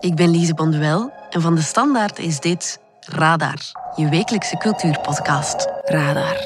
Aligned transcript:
Ik 0.00 0.14
ben 0.14 0.30
Lise 0.30 0.54
Bonduel 0.54 1.12
en 1.30 1.40
van 1.40 1.54
de 1.54 1.60
Standaard 1.60 2.18
is 2.18 2.40
dit 2.40 2.80
Radar, 3.00 3.58
je 3.96 4.08
wekelijkse 4.08 4.56
cultuurpodcast. 4.56 5.68
Radar. 5.84 6.36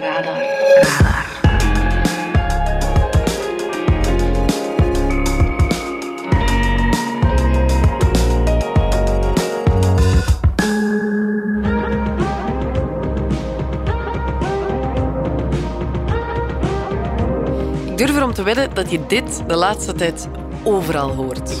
Radar. 0.00 0.42
Radar. 0.80 1.28
Ik 17.86 17.98
durf 17.98 18.16
erom 18.16 18.34
te 18.34 18.42
wedden 18.42 18.74
dat 18.74 18.90
je 18.90 19.06
dit 19.06 19.42
de 19.46 19.56
laatste 19.56 19.92
tijd 19.92 20.28
overal 20.64 21.14
hoort. 21.14 21.52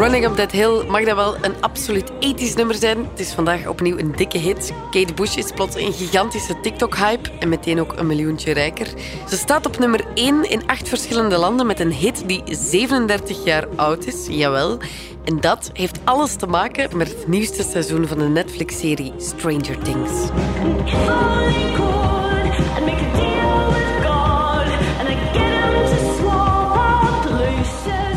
Running 0.00 0.24
Up 0.24 0.36
That 0.36 0.52
Hill 0.52 0.84
mag 0.88 1.04
dat 1.04 1.16
wel 1.16 1.36
een 1.42 1.54
absoluut 1.60 2.10
ethisch 2.20 2.54
nummer 2.54 2.74
zijn. 2.74 2.98
Het 2.98 3.20
is 3.20 3.32
vandaag 3.32 3.66
opnieuw 3.66 3.98
een 3.98 4.12
dikke 4.16 4.38
hit. 4.38 4.72
Kate 4.90 5.14
Bush 5.14 5.36
is 5.36 5.52
plots 5.52 5.76
een 5.76 5.92
gigantische 5.92 6.60
TikTok-hype 6.60 7.30
en 7.38 7.48
meteen 7.48 7.80
ook 7.80 7.92
een 7.96 8.06
miljoentje 8.06 8.52
rijker. 8.52 8.86
Ze 9.28 9.36
staat 9.36 9.66
op 9.66 9.78
nummer 9.78 10.04
1 10.14 10.50
in 10.50 10.66
acht 10.66 10.88
verschillende 10.88 11.38
landen 11.38 11.66
met 11.66 11.80
een 11.80 11.92
hit 11.92 12.22
die 12.26 12.42
37 12.46 13.44
jaar 13.44 13.66
oud 13.76 14.06
is, 14.06 14.26
jawel. 14.30 14.78
En 15.24 15.40
dat 15.40 15.70
heeft 15.72 16.00
alles 16.04 16.34
te 16.34 16.46
maken 16.46 16.96
met 16.96 17.08
het 17.08 17.28
nieuwste 17.28 17.62
seizoen 17.62 18.06
van 18.06 18.18
de 18.18 18.28
Netflix-serie 18.28 19.12
Stranger 19.18 19.78
Things. 19.78 20.12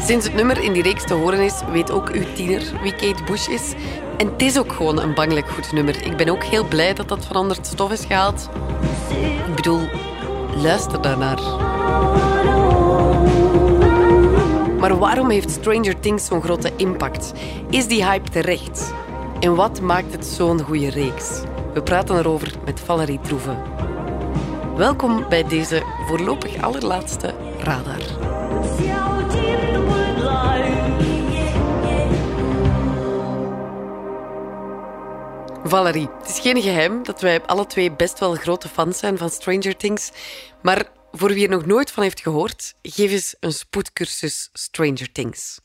Sinds 0.05 0.25
het 0.25 0.35
nummer 0.35 0.63
in 0.63 0.73
die 0.73 0.83
reeks 0.83 1.03
te 1.03 1.13
horen 1.13 1.39
is, 1.39 1.61
weet 1.71 1.91
ook 1.91 2.09
uw 2.09 2.23
tiener 2.33 2.61
wie 2.81 2.91
Kate 2.91 3.23
Bush 3.23 3.47
is. 3.47 3.73
En 4.17 4.27
het 4.27 4.41
is 4.41 4.59
ook 4.59 4.71
gewoon 4.71 5.01
een 5.01 5.13
bangelijk 5.13 5.49
goed 5.49 5.71
nummer. 5.71 6.05
Ik 6.05 6.17
ben 6.17 6.29
ook 6.29 6.43
heel 6.43 6.67
blij 6.67 6.93
dat 6.93 7.07
dat 7.07 7.27
het 7.33 7.67
stof 7.67 7.91
is 7.91 8.05
gehaald. 8.05 8.49
Ik 9.47 9.55
bedoel, 9.55 9.81
luister 10.55 11.01
daarnaar. 11.01 11.41
Maar 14.79 14.97
waarom 14.97 15.29
heeft 15.29 15.51
Stranger 15.51 15.99
Things 15.99 16.25
zo'n 16.25 16.41
grote 16.41 16.71
impact? 16.75 17.33
Is 17.69 17.87
die 17.87 18.05
hype 18.05 18.29
terecht? 18.29 18.93
En 19.39 19.55
wat 19.55 19.81
maakt 19.81 20.11
het 20.11 20.25
zo'n 20.25 20.61
goede 20.61 20.89
reeks? 20.89 21.41
We 21.73 21.83
praten 21.83 22.17
erover 22.17 22.53
met 22.65 22.79
Valerie 22.79 23.19
Troeven. 23.21 23.57
Welkom 24.75 25.25
bij 25.29 25.43
deze 25.43 25.83
voorlopig 26.07 26.61
allerlaatste 26.61 27.33
Radar. 27.59 28.01
Valerie, 35.73 36.09
het 36.21 36.29
is 36.29 36.39
geen 36.39 36.61
geheim 36.61 37.03
dat 37.03 37.21
wij 37.21 37.41
alle 37.41 37.65
twee 37.65 37.91
best 37.91 38.19
wel 38.19 38.35
grote 38.35 38.69
fans 38.69 38.97
zijn 38.97 39.17
van 39.17 39.29
Stranger 39.29 39.77
Things. 39.77 40.09
Maar 40.61 40.91
voor 41.11 41.33
wie 41.33 41.43
er 41.43 41.49
nog 41.49 41.65
nooit 41.65 41.91
van 41.91 42.03
heeft 42.03 42.21
gehoord, 42.21 42.73
geef 42.81 43.11
eens 43.11 43.35
een 43.39 43.53
spoedcursus 43.53 44.49
Stranger 44.53 45.11
Things. 45.11 45.59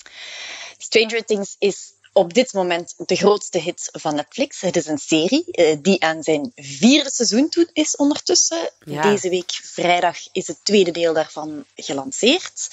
Stranger 0.78 1.24
Things 1.24 1.56
is 1.58 1.92
op 2.12 2.34
dit 2.34 2.52
moment 2.52 2.94
de 2.96 3.16
grootste 3.16 3.58
hit 3.58 3.88
van 3.92 4.14
Netflix. 4.14 4.60
Het 4.60 4.76
is 4.76 4.86
een 4.86 4.98
serie 4.98 5.44
eh, 5.52 5.76
die 5.82 6.02
aan 6.02 6.22
zijn 6.22 6.52
vierde 6.54 7.10
seizoen 7.10 7.48
toe 7.48 7.70
is 7.72 7.96
ondertussen. 7.96 8.70
Ja. 8.84 9.02
Deze 9.02 9.28
week 9.28 9.50
vrijdag 9.62 10.16
is 10.32 10.46
het 10.46 10.58
tweede 10.62 10.90
deel 10.90 11.12
daarvan 11.12 11.64
gelanceerd. 11.76 12.68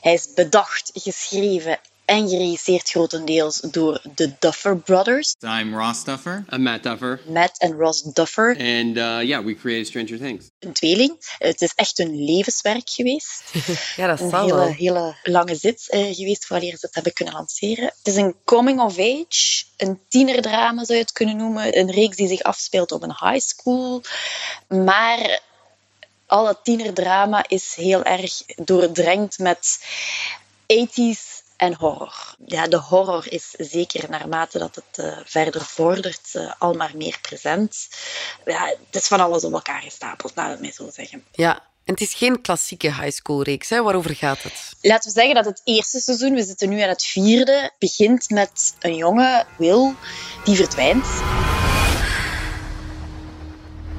Hij 0.00 0.14
is 0.14 0.32
bedacht, 0.34 0.90
geschreven 0.94 1.80
en 2.04 2.28
geregisseerd 2.28 2.88
grotendeels 2.90 3.60
door 3.60 4.00
de 4.14 4.32
Duffer 4.38 4.76
Brothers. 4.76 5.34
I'm 5.40 5.74
Ross 5.78 6.04
Duffer. 6.04 6.44
I'm 6.50 6.62
Matt 6.62 6.82
Duffer. 6.82 7.20
Matt 7.28 7.58
en 7.58 7.72
Ross 7.72 8.02
Duffer, 8.02 8.48
And 8.50 8.96
uh, 8.96 9.20
yeah, 9.22 9.44
we 9.44 9.54
created 9.56 9.86
Stranger 9.86 10.18
Things. 10.18 10.44
een 10.58 10.72
tweeling. 10.72 11.16
Het 11.38 11.62
is 11.62 11.72
echt 11.74 11.98
een 11.98 12.24
levenswerk 12.24 12.90
geweest. 12.90 13.42
Ja, 13.96 14.06
dat 14.06 14.20
een 14.20 14.30
zal 14.30 14.40
hele, 14.44 14.54
wel. 14.54 14.72
hele 14.72 15.16
lange 15.22 15.54
zit 15.54 15.88
eh, 15.90 16.14
geweest 16.14 16.46
voordat 16.46 16.68
ze 16.68 16.76
het 16.80 16.94
hebben 16.94 17.12
kunnen 17.12 17.34
lanceren. 17.34 17.84
Het 17.84 18.06
is 18.06 18.16
een 18.16 18.34
coming 18.44 18.80
of 18.80 18.98
age, 18.98 19.64
een 19.76 20.00
tienerdrama 20.08 20.84
zou 20.84 20.98
je 20.98 21.04
het 21.04 21.12
kunnen 21.12 21.36
noemen. 21.36 21.78
Een 21.78 21.90
reeks 21.90 22.16
die 22.16 22.28
zich 22.28 22.42
afspeelt 22.42 22.92
op 22.92 23.02
een 23.02 23.16
high 23.20 23.46
school. 23.46 24.02
Maar 24.68 25.40
al 26.26 26.44
dat 26.44 26.60
tienerdrama 26.62 27.44
is 27.48 27.74
heel 27.74 28.02
erg 28.04 28.42
doordrenkt 28.56 29.38
met 29.38 29.78
80s 30.72 31.31
en 31.62 31.74
horror. 31.74 32.34
Ja, 32.46 32.66
de 32.66 32.76
horror 32.76 33.32
is 33.32 33.54
zeker 33.58 34.10
naarmate 34.10 34.58
dat 34.58 34.74
het 34.74 35.04
eh, 35.04 35.18
verder 35.24 35.60
vordert 35.60 36.30
eh, 36.32 36.52
al 36.58 36.74
maar 36.74 36.92
meer 36.94 37.18
present. 37.20 37.88
Ja, 38.44 38.66
het 38.66 39.02
is 39.02 39.06
van 39.06 39.20
alles 39.20 39.44
op 39.44 39.52
elkaar 39.52 39.82
gestapeld, 39.82 40.32
laat 40.34 40.50
het 40.50 40.60
mij 40.60 40.72
zo 40.72 40.90
zeggen. 40.92 41.24
Ja, 41.32 41.54
en 41.54 41.92
het 41.92 42.00
is 42.00 42.14
geen 42.14 42.40
klassieke 42.40 42.86
high 42.86 43.10
school 43.10 43.42
reeks. 43.42 43.68
Hè? 43.68 43.82
Waarover 43.82 44.14
gaat 44.14 44.42
het? 44.42 44.72
Laten 44.80 45.12
we 45.12 45.20
zeggen 45.20 45.34
dat 45.34 45.44
het 45.44 45.60
eerste 45.64 46.00
seizoen, 46.00 46.34
we 46.34 46.42
zitten 46.42 46.68
nu 46.68 46.80
aan 46.80 46.88
het 46.88 47.04
vierde, 47.04 47.70
begint 47.78 48.30
met 48.30 48.74
een 48.80 48.96
jongen, 48.96 49.46
Will, 49.56 49.94
die 50.44 50.56
verdwijnt. 50.56 51.06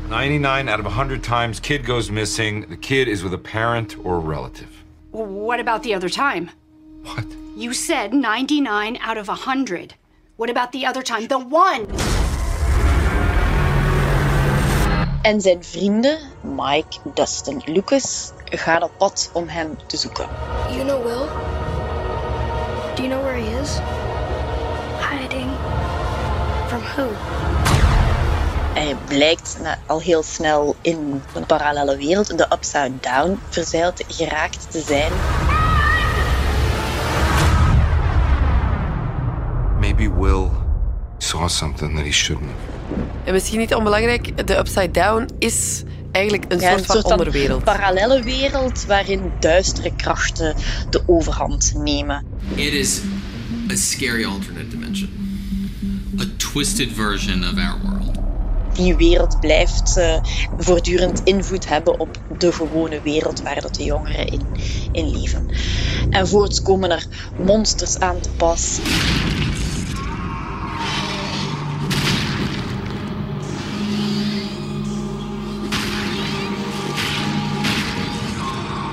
99 0.07 0.75
out 0.75 0.85
of 0.85 0.94
100 0.94 1.23
times, 1.23 1.59
kid 1.59 1.85
goes 1.85 2.09
missing. 2.09 2.68
The 2.68 2.78
kid 2.78 3.07
is 3.07 3.22
with 3.22 3.34
a 3.34 3.52
parent 3.52 3.96
or 4.03 4.16
a 4.16 4.28
relative. 4.28 4.69
What 5.12 5.59
about 5.59 5.84
the 5.84 5.96
other 5.96 6.09
time? 6.09 6.50
What? 7.03 7.42
You 7.56 7.74
said 7.74 8.14
99 8.14 8.97
out 9.02 9.18
of 9.18 9.28
100. 9.28 9.94
What 10.38 10.50
about 10.50 10.72
the 10.72 10.86
other 10.88 11.03
time? 11.03 11.28
The 11.28 11.38
one! 11.50 11.86
En 15.22 15.41
zijn 15.41 15.64
vrienden, 15.64 16.18
Mike, 16.41 16.97
Dustin, 17.14 17.62
Lucas, 17.66 18.31
gaan 18.46 18.84
op 18.84 18.91
pad 18.97 19.30
om 19.34 19.47
hem 19.47 19.78
te 19.86 19.97
zoeken. 19.97 20.28
You 20.69 20.84
know 20.86 21.03
Will? 21.03 21.28
Do 22.96 23.03
you 23.03 23.08
know 23.09 23.22
where 23.24 23.40
he 23.41 23.62
is? 23.62 23.80
Hiding. 25.12 25.50
From 26.68 26.80
who? 26.81 27.08
Hij 28.74 28.96
blijkt 29.08 29.58
na- 29.62 29.80
al 29.88 30.02
heel 30.02 30.24
snel 30.24 30.75
in 30.81 31.22
een 31.34 31.46
parallele 31.46 31.97
wereld, 31.97 32.38
de 32.38 32.47
Upside 32.53 32.91
Down, 33.00 33.40
verzeild 33.50 34.03
geraakt 34.08 34.72
te 34.72 34.80
zijn. 34.81 35.12
Maybe 39.97 40.09
Will 40.19 40.49
saw 41.17 41.47
something 41.47 41.95
that 41.95 42.05
he 42.05 42.11
shouldn't 42.11 42.49
have. 42.49 42.71
En 43.23 43.33
misschien 43.33 43.59
niet 43.59 43.73
onbelangrijk, 43.75 44.47
de 44.47 44.57
Upside 44.57 44.91
Down 44.91 45.29
is 45.39 45.83
eigenlijk 46.11 46.45
een 46.51 46.59
Ja, 46.59 46.77
soort 46.77 47.01
van 47.01 47.11
onderwereld. 47.11 47.63
parallelle 47.63 48.23
wereld 48.23 48.85
waarin 48.85 49.31
duistere 49.39 49.95
krachten 49.95 50.55
de 50.89 51.03
overhand 51.05 51.73
nemen. 51.75 52.25
It 52.55 52.73
is 52.73 53.01
a 53.71 53.75
scary 53.75 54.25
alternate 54.25 54.67
dimension. 54.67 55.09
A 56.21 56.23
twisted 56.37 56.89
version 56.93 57.43
of 57.43 57.57
our 57.57 57.79
world. 57.83 58.11
die 58.73 58.95
wereld 58.95 59.39
blijft 59.39 59.97
eh, 59.97 60.23
voortdurend 60.57 61.21
invloed 61.23 61.67
hebben 61.69 61.99
op 61.99 62.17
de 62.37 62.51
gewone 62.51 63.01
wereld 63.01 63.41
waar 63.41 63.61
dat 63.61 63.75
de 63.75 63.83
jongeren 63.83 64.27
in, 64.27 64.41
in 64.91 65.11
leven. 65.19 65.47
En 66.09 66.27
voorts 66.27 66.61
komen 66.61 66.91
er 66.91 67.05
monsters 67.45 67.99
aan 67.99 68.19
te 68.19 68.29
pas. 68.29 68.79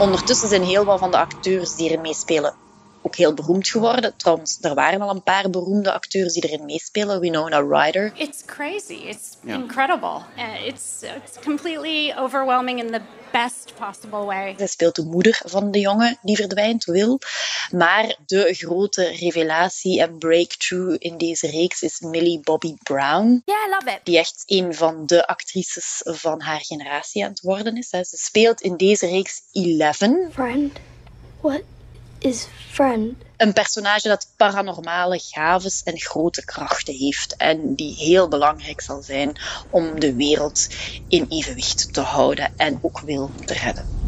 Ondertussen 0.00 0.48
zijn 0.48 0.62
heel 0.62 0.84
wat 0.84 0.98
van 0.98 1.10
de 1.10 1.16
acteurs 1.18 1.74
die 1.74 1.88
erin 1.88 2.00
meespelen 2.00 2.56
ook 3.02 3.16
heel 3.16 3.34
beroemd 3.34 3.68
geworden. 3.68 4.16
Trouwens, 4.16 4.58
er 4.60 4.74
waren 4.74 5.00
al 5.00 5.10
een 5.10 5.22
paar 5.22 5.50
beroemde 5.50 5.92
acteurs 5.92 6.32
die 6.32 6.48
erin 6.48 6.64
meespelen. 6.64 7.20
Winona 7.20 7.58
Ryder, 7.60 8.12
It's 8.16 8.44
crazy. 8.44 8.92
It's 8.94 9.28
Yeah. 9.44 9.60
incredible. 9.60 10.20
Uh, 10.38 10.66
it's 10.66 11.00
it's 11.02 11.44
completely 11.44 12.14
overwhelming 12.18 12.78
in 12.82 12.91
the 12.92 13.00
best 13.32 13.72
possible 13.78 14.24
way. 14.24 14.54
Zij 14.58 14.66
speelt 14.66 14.94
de 14.94 15.04
moeder 15.04 15.41
van 15.44 15.70
de 15.70 15.78
jongen 15.80 16.18
die 16.22 16.36
verdwijnt, 16.36 16.84
Will. 16.84 17.18
Maar 17.70 18.16
de 18.26 18.54
grote 18.54 19.04
revelatie 19.04 20.00
en 20.00 20.18
breakthrough 20.18 20.96
in 20.98 21.18
deze 21.18 21.46
reeks 21.50 21.82
is 21.82 22.00
Millie 22.00 22.41
Bobby 22.41 22.74
Brown. 22.82 23.42
Yeah, 23.44 23.58
I 23.66 23.70
love 23.70 23.91
it. 23.96 24.00
Die 24.04 24.18
echt 24.18 24.42
een 24.46 24.74
van 24.74 25.06
de 25.06 25.26
actrices 25.26 26.00
van 26.04 26.41
haar 26.41 26.60
generatie 26.60 27.24
aan 27.24 27.30
het 27.30 27.41
worden 27.41 27.76
is. 27.76 27.88
Ze 27.88 28.04
speelt 28.04 28.60
in 28.60 28.76
deze 28.76 29.06
reeks 29.06 29.41
Eleven. 29.53 30.28
Friend? 30.32 30.78
What 31.41 31.62
is 32.20 32.46
friend? 32.70 33.14
Een 33.36 33.52
personage 33.52 34.08
dat 34.08 34.28
paranormale 34.36 35.20
gaves 35.22 35.82
en 35.82 35.98
grote 35.98 36.44
krachten 36.44 36.94
heeft. 36.94 37.36
En 37.36 37.74
die 37.74 37.94
heel 37.94 38.28
belangrijk 38.28 38.80
zal 38.80 39.02
zijn 39.02 39.36
om 39.70 40.00
de 40.00 40.14
wereld 40.14 40.68
in 41.08 41.26
evenwicht 41.28 41.92
te 41.92 42.00
houden 42.00 42.52
en 42.56 42.78
ook 42.82 43.00
Will 43.00 43.26
te 43.44 43.54
redden. 43.54 43.98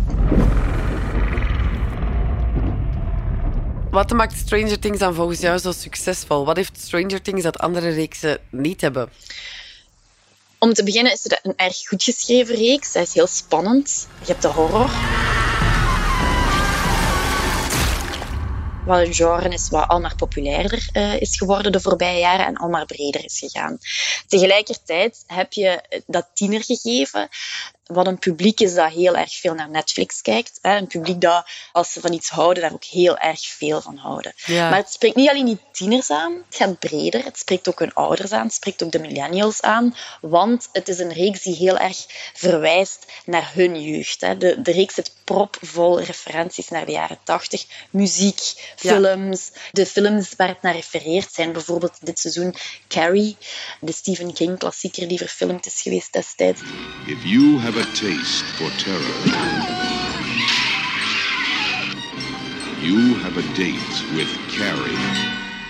Wat 3.91 4.11
maakt 4.11 4.39
Stranger 4.39 4.79
Things 4.79 4.99
dan 4.99 5.15
volgens 5.15 5.41
jou 5.41 5.59
zo 5.59 5.73
succesvol? 5.73 6.45
Wat 6.45 6.57
heeft 6.57 6.81
Stranger 6.81 7.23
Things 7.23 7.43
dat 7.43 7.59
andere 7.59 7.89
reeksen 7.89 8.39
niet 8.51 8.81
hebben? 8.81 9.11
Om 10.59 10.73
te 10.73 10.85
beginnen 10.85 11.13
is 11.13 11.23
het 11.23 11.41
een 11.43 11.57
erg 11.57 11.89
goed 11.89 12.03
geschreven 12.03 12.55
reeks. 12.55 12.95
Hij 12.95 13.03
is 13.03 13.15
heel 13.15 13.27
spannend. 13.27 14.09
Je 14.21 14.27
hebt 14.27 14.43
de 14.43 14.49
horror. 14.49 14.91
Wat 18.85 19.07
een 19.07 19.15
genre 19.15 19.49
is 19.49 19.69
wat 19.69 19.89
al 19.89 20.01
maar 20.01 20.17
populairder 20.17 20.89
uh, 20.93 21.21
is 21.21 21.37
geworden 21.37 21.73
de 21.73 21.81
voorbije 21.81 22.19
jaren 22.19 22.47
en 22.47 22.57
al 22.57 22.69
maar 22.69 22.87
breder 22.87 23.25
is 23.25 23.39
gegaan. 23.39 23.79
Tegelijkertijd 24.27 25.25
heb 25.27 25.53
je 25.53 26.03
dat 26.07 26.31
tienergegeven 26.35 27.29
wat 27.93 28.07
een 28.07 28.19
publiek 28.19 28.61
is 28.61 28.75
dat 28.75 28.93
heel 28.93 29.17
erg 29.17 29.35
veel 29.35 29.55
naar 29.55 29.71
Netflix 29.71 30.23
kijkt. 30.23 30.59
Hè. 30.63 30.77
Een 30.77 30.87
publiek 30.87 31.21
dat, 31.21 31.47
als 31.73 31.93
ze 31.93 32.01
van 32.01 32.13
iets 32.13 32.29
houden, 32.29 32.63
daar 32.63 32.73
ook 32.73 32.85
heel 32.85 33.19
erg 33.19 33.41
veel 33.41 33.81
van 33.81 33.97
houden. 33.97 34.35
Maar 34.47 34.77
het 34.77 34.93
spreekt 34.93 35.17
niet 35.17 35.31
alleen 35.31 35.47
die 35.47 35.59
tieners 35.73 36.11
aan, 36.11 36.33
het 36.47 36.57
gaat 36.57 36.79
breder. 36.79 37.25
Het 37.25 37.39
spreekt 37.39 37.69
ook 37.69 37.79
hun 37.79 37.95
ouders 37.95 38.33
aan, 38.33 38.45
het 38.45 38.55
spreekt 38.55 38.83
ook 38.83 38.93
de 38.93 38.99
millennials 38.99 39.63
aan. 39.63 39.97
Want 40.21 40.69
het 40.73 40.89
is 40.89 40.99
een 40.99 41.13
reeks 41.13 41.43
die 41.43 41.55
heel 41.55 41.79
erg 41.79 41.97
verwijst 42.35 43.07
naar 43.25 43.51
hun 43.55 43.83
jeugd. 43.83 44.21
Hè. 44.21 44.37
De, 44.37 44.63
de 44.63 44.73
reeks 44.73 44.95
zit 44.95 45.15
propvol 45.25 46.01
referenties 46.01 46.69
naar 46.69 46.87
de 46.87 46.93
jaren 46.93 47.19
tachtig. 47.25 47.65
Muziek, 47.91 48.41
films. 48.77 49.51
De 49.71 49.87
films 49.87 50.35
waar 50.37 50.49
het 50.49 50.63
naar 50.63 50.75
refereert 50.75 51.33
zijn 51.33 51.53
bijvoorbeeld 51.53 51.99
dit 52.01 52.19
seizoen 52.19 52.55
Carrie, 52.89 53.37
de 53.81 53.93
Stephen 53.93 54.33
King 54.33 54.59
klassieker 54.59 55.09
die 55.09 55.19
verfilmd 55.19 55.67
is 55.67 55.83
geweest 55.83 56.13
destijds. 56.13 56.61
If 57.07 57.25
you 57.25 57.59
have 57.59 57.79
a 57.81 57.82
taste 57.95 58.45
for 58.57 58.71
terror, 58.79 59.19
you 62.81 63.15
have 63.15 63.37
a 63.37 63.43
date 63.55 63.95
with 64.15 64.29
Carrie. 64.57 64.99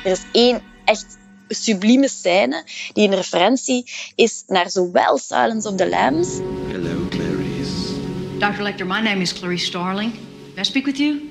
Er 0.05 0.11
is 0.11 0.23
één 0.33 0.61
echt 0.85 1.19
sublieme 1.49 2.09
scène 2.09 2.65
die 2.93 3.09
een 3.09 3.15
referentie 3.15 3.85
is 4.15 4.45
naar 4.47 4.71
zowel 4.71 5.19
Silence 5.19 5.69
of 5.69 5.75
the 5.77 5.89
Lambs. 5.89 6.29
Hello, 6.71 7.09
Clarice. 7.09 7.93
Dr. 8.39 8.63
Lecter, 8.63 8.87
my 8.87 9.01
name 9.01 9.21
is 9.21 9.33
Clarice 9.33 9.65
Starling. 9.65 10.13
May 10.55 10.61
I 10.61 10.65
speak 10.65 10.87
with 10.87 10.99
you? 10.99 11.31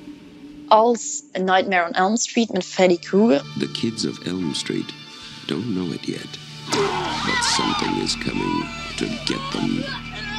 Als 0.68 1.22
A 1.36 1.38
Nightmare 1.38 1.84
on 1.84 1.92
Elm 1.92 2.16
Street 2.16 2.52
met 2.52 2.64
Freddy 2.64 2.98
Krueger. 2.98 3.42
The 3.58 3.70
kids 3.72 4.04
of 4.04 4.26
Elm 4.26 4.54
Street 4.54 4.92
don't 5.46 5.74
know 5.74 5.92
it 5.92 6.08
yet, 6.08 6.38
but 6.70 7.44
something 7.44 8.02
is 8.02 8.16
coming 8.16 8.64
to 8.96 9.06
get 9.26 9.40
them. 9.52 10.31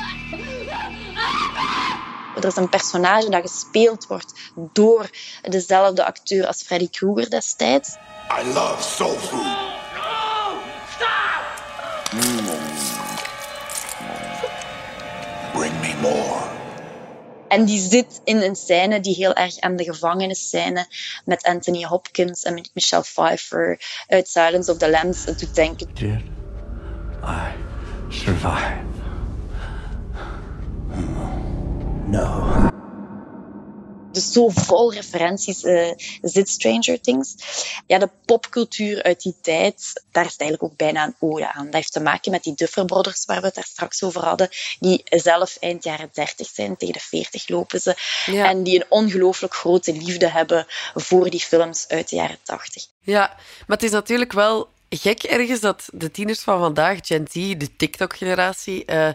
Er 2.36 2.46
is 2.46 2.56
een 2.56 2.70
personage 2.70 3.30
dat 3.30 3.42
gespeeld 3.42 4.08
wordt 4.08 4.34
door 4.74 5.10
dezelfde 5.42 6.06
acteur 6.06 6.48
als 6.48 6.62
Freddy 6.62 6.90
Krueger 6.90 7.30
destijds. 7.30 7.96
I 8.42 8.54
love 8.54 8.84
soul 8.84 9.16
food. 9.16 9.44
No! 9.96 10.60
Stop! 10.96 11.44
Bring 15.54 15.80
me 15.82 15.96
more. 16.02 16.52
En 17.48 17.66
die 17.66 17.80
zit 17.80 18.22
in 18.24 18.42
een 18.42 18.56
scène 18.56 19.00
die 19.00 19.16
heel 19.16 19.34
erg 19.34 19.60
aan 19.60 19.76
de 19.76 19.84
gevangenisscène 19.84 20.88
met 21.26 21.44
Anthony 21.44 21.84
Hopkins 21.84 22.44
en 22.44 22.54
met 22.54 22.70
Michelle 22.74 23.04
Pfeiffer 23.04 23.80
uit 24.08 24.28
Silence 24.28 24.72
of 24.72 24.78
the 24.78 24.90
Lambs 24.90 25.26
doet 25.26 25.56
denken. 25.56 25.88
Did 25.94 26.22
I 27.24 27.54
survive? 28.10 29.03
Dus 34.12 34.32
zo 34.32 34.50
vol 34.50 34.94
referenties 34.94 35.64
uh, 35.64 35.92
zit 36.22 36.50
Stranger 36.50 37.02
Things. 37.02 37.36
Ja, 37.88 37.98
de 37.98 38.10
popcultuur 38.26 39.04
uit 39.04 39.22
die 39.22 39.36
tijd, 39.42 40.04
daar 40.12 40.26
is 40.26 40.32
het 40.32 40.42
eigenlijk 40.42 40.72
ook 40.72 40.78
bijna 40.78 41.04
een 41.04 41.16
ode 41.20 41.54
aan. 41.54 41.66
Dat 41.66 41.74
heeft 41.74 41.92
te 41.92 42.00
maken 42.00 42.32
met 42.32 42.44
die 42.44 42.54
Duffer 42.56 42.86
Brothers, 42.86 43.26
waar 43.26 43.40
we 43.40 43.46
het 43.46 43.56
daar 43.56 43.64
straks 43.64 44.04
over 44.04 44.22
hadden, 44.22 44.50
die 44.80 45.04
zelf 45.06 45.58
eind 45.60 45.84
jaren 45.84 46.10
30 46.14 46.48
zijn, 46.48 46.78
tegen 46.78 46.94
de 46.94 47.00
40 47.00 47.48
lopen 47.48 47.82
ze. 47.82 47.96
En 48.26 48.64
die 48.64 48.76
een 48.76 48.86
ongelooflijk 48.90 49.54
grote 49.54 49.94
liefde 49.94 50.28
hebben 50.28 50.66
voor 50.94 51.30
die 51.30 51.40
films 51.40 51.88
uit 51.88 52.10
de 52.10 52.16
jaren 52.16 52.38
80. 52.44 52.86
Ja, 53.02 53.28
maar 53.68 53.78
het 53.78 53.84
is 53.84 53.92
natuurlijk 53.92 54.32
wel 54.32 54.70
gek 54.90 55.24
ergens 55.24 55.60
dat 55.60 55.88
de 55.94 56.12
tieners 56.12 56.40
van 56.40 56.60
vandaag, 56.60 57.00
Gen 57.02 57.28
Z, 57.32 57.34
de 57.34 57.76
TikTok-generatie, 57.76 58.84
uh, 58.86 59.10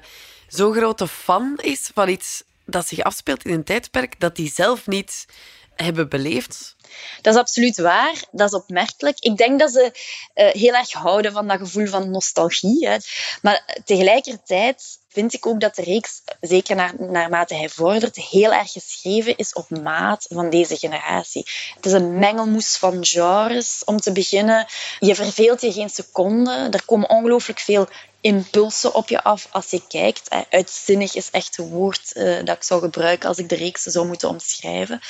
zo'n 0.49 0.75
grote 0.75 1.09
fan 1.09 1.59
is 1.63 1.91
van 1.95 2.09
iets 2.09 2.43
dat 2.71 2.87
zich 2.87 3.03
afspeelt 3.03 3.45
in 3.45 3.53
een 3.53 3.65
tijdperk 3.65 4.21
dat 4.21 4.37
die 4.37 4.53
zelf 4.55 4.87
niet 4.87 5.27
hebben 5.75 6.09
beleefd. 6.09 6.77
Dat 7.21 7.35
is 7.35 7.41
absoluut 7.41 7.77
waar. 7.77 8.25
Dat 8.31 8.49
is 8.49 8.59
opmerkelijk. 8.59 9.19
Ik 9.19 9.37
denk 9.37 9.59
dat 9.59 9.73
ze 9.73 9.93
uh, 10.35 10.49
heel 10.49 10.75
erg 10.75 10.93
houden 10.93 11.33
van 11.33 11.49
dat 11.49 11.59
gevoel 11.59 11.87
van 11.87 12.11
nostalgie. 12.11 12.89
Hè. 12.89 12.97
Maar 13.43 13.79
tegelijkertijd 13.85 14.98
vind 15.09 15.35
ik 15.35 15.47
ook 15.47 15.61
dat 15.61 15.75
de 15.75 15.83
reeks, 15.83 16.23
zeker 16.41 16.77
naar, 16.77 16.95
naarmate 16.99 17.55
hij 17.55 17.69
vordert, 17.69 18.17
heel 18.17 18.53
erg 18.53 18.73
geschreven 18.73 19.37
is 19.37 19.53
op 19.53 19.71
maat 19.71 20.27
van 20.29 20.51
deze 20.51 20.77
generatie. 20.77 21.47
Het 21.75 21.87
is 21.87 21.93
een 21.93 22.19
mengelmoes 22.19 22.77
van 22.77 23.05
genres. 23.05 23.83
Om 23.85 24.01
te 24.01 24.13
beginnen, 24.13 24.67
je 24.99 25.15
verveelt 25.15 25.61
je 25.61 25.73
geen 25.73 25.91
seconde. 25.91 26.69
Er 26.71 26.85
komen 26.85 27.11
ongelooflijk 27.11 27.59
veel 27.59 27.89
impulsen 28.21 28.95
op 28.95 29.09
je 29.09 29.23
af 29.23 29.49
als 29.51 29.71
je 29.71 29.87
kijkt. 29.89 30.29
Uitzinnig 30.51 31.15
is 31.15 31.31
echt 31.31 31.57
het 31.57 31.69
woord 31.69 32.13
uh, 32.15 32.45
dat 32.45 32.57
ik 32.57 32.63
zou 32.63 32.81
gebruiken 32.81 33.29
als 33.29 33.39
ik 33.39 33.49
de 33.49 33.55
reeks 33.55 33.83
zou 33.83 34.07
moeten 34.07 34.29
omschrijven. 34.29 35.01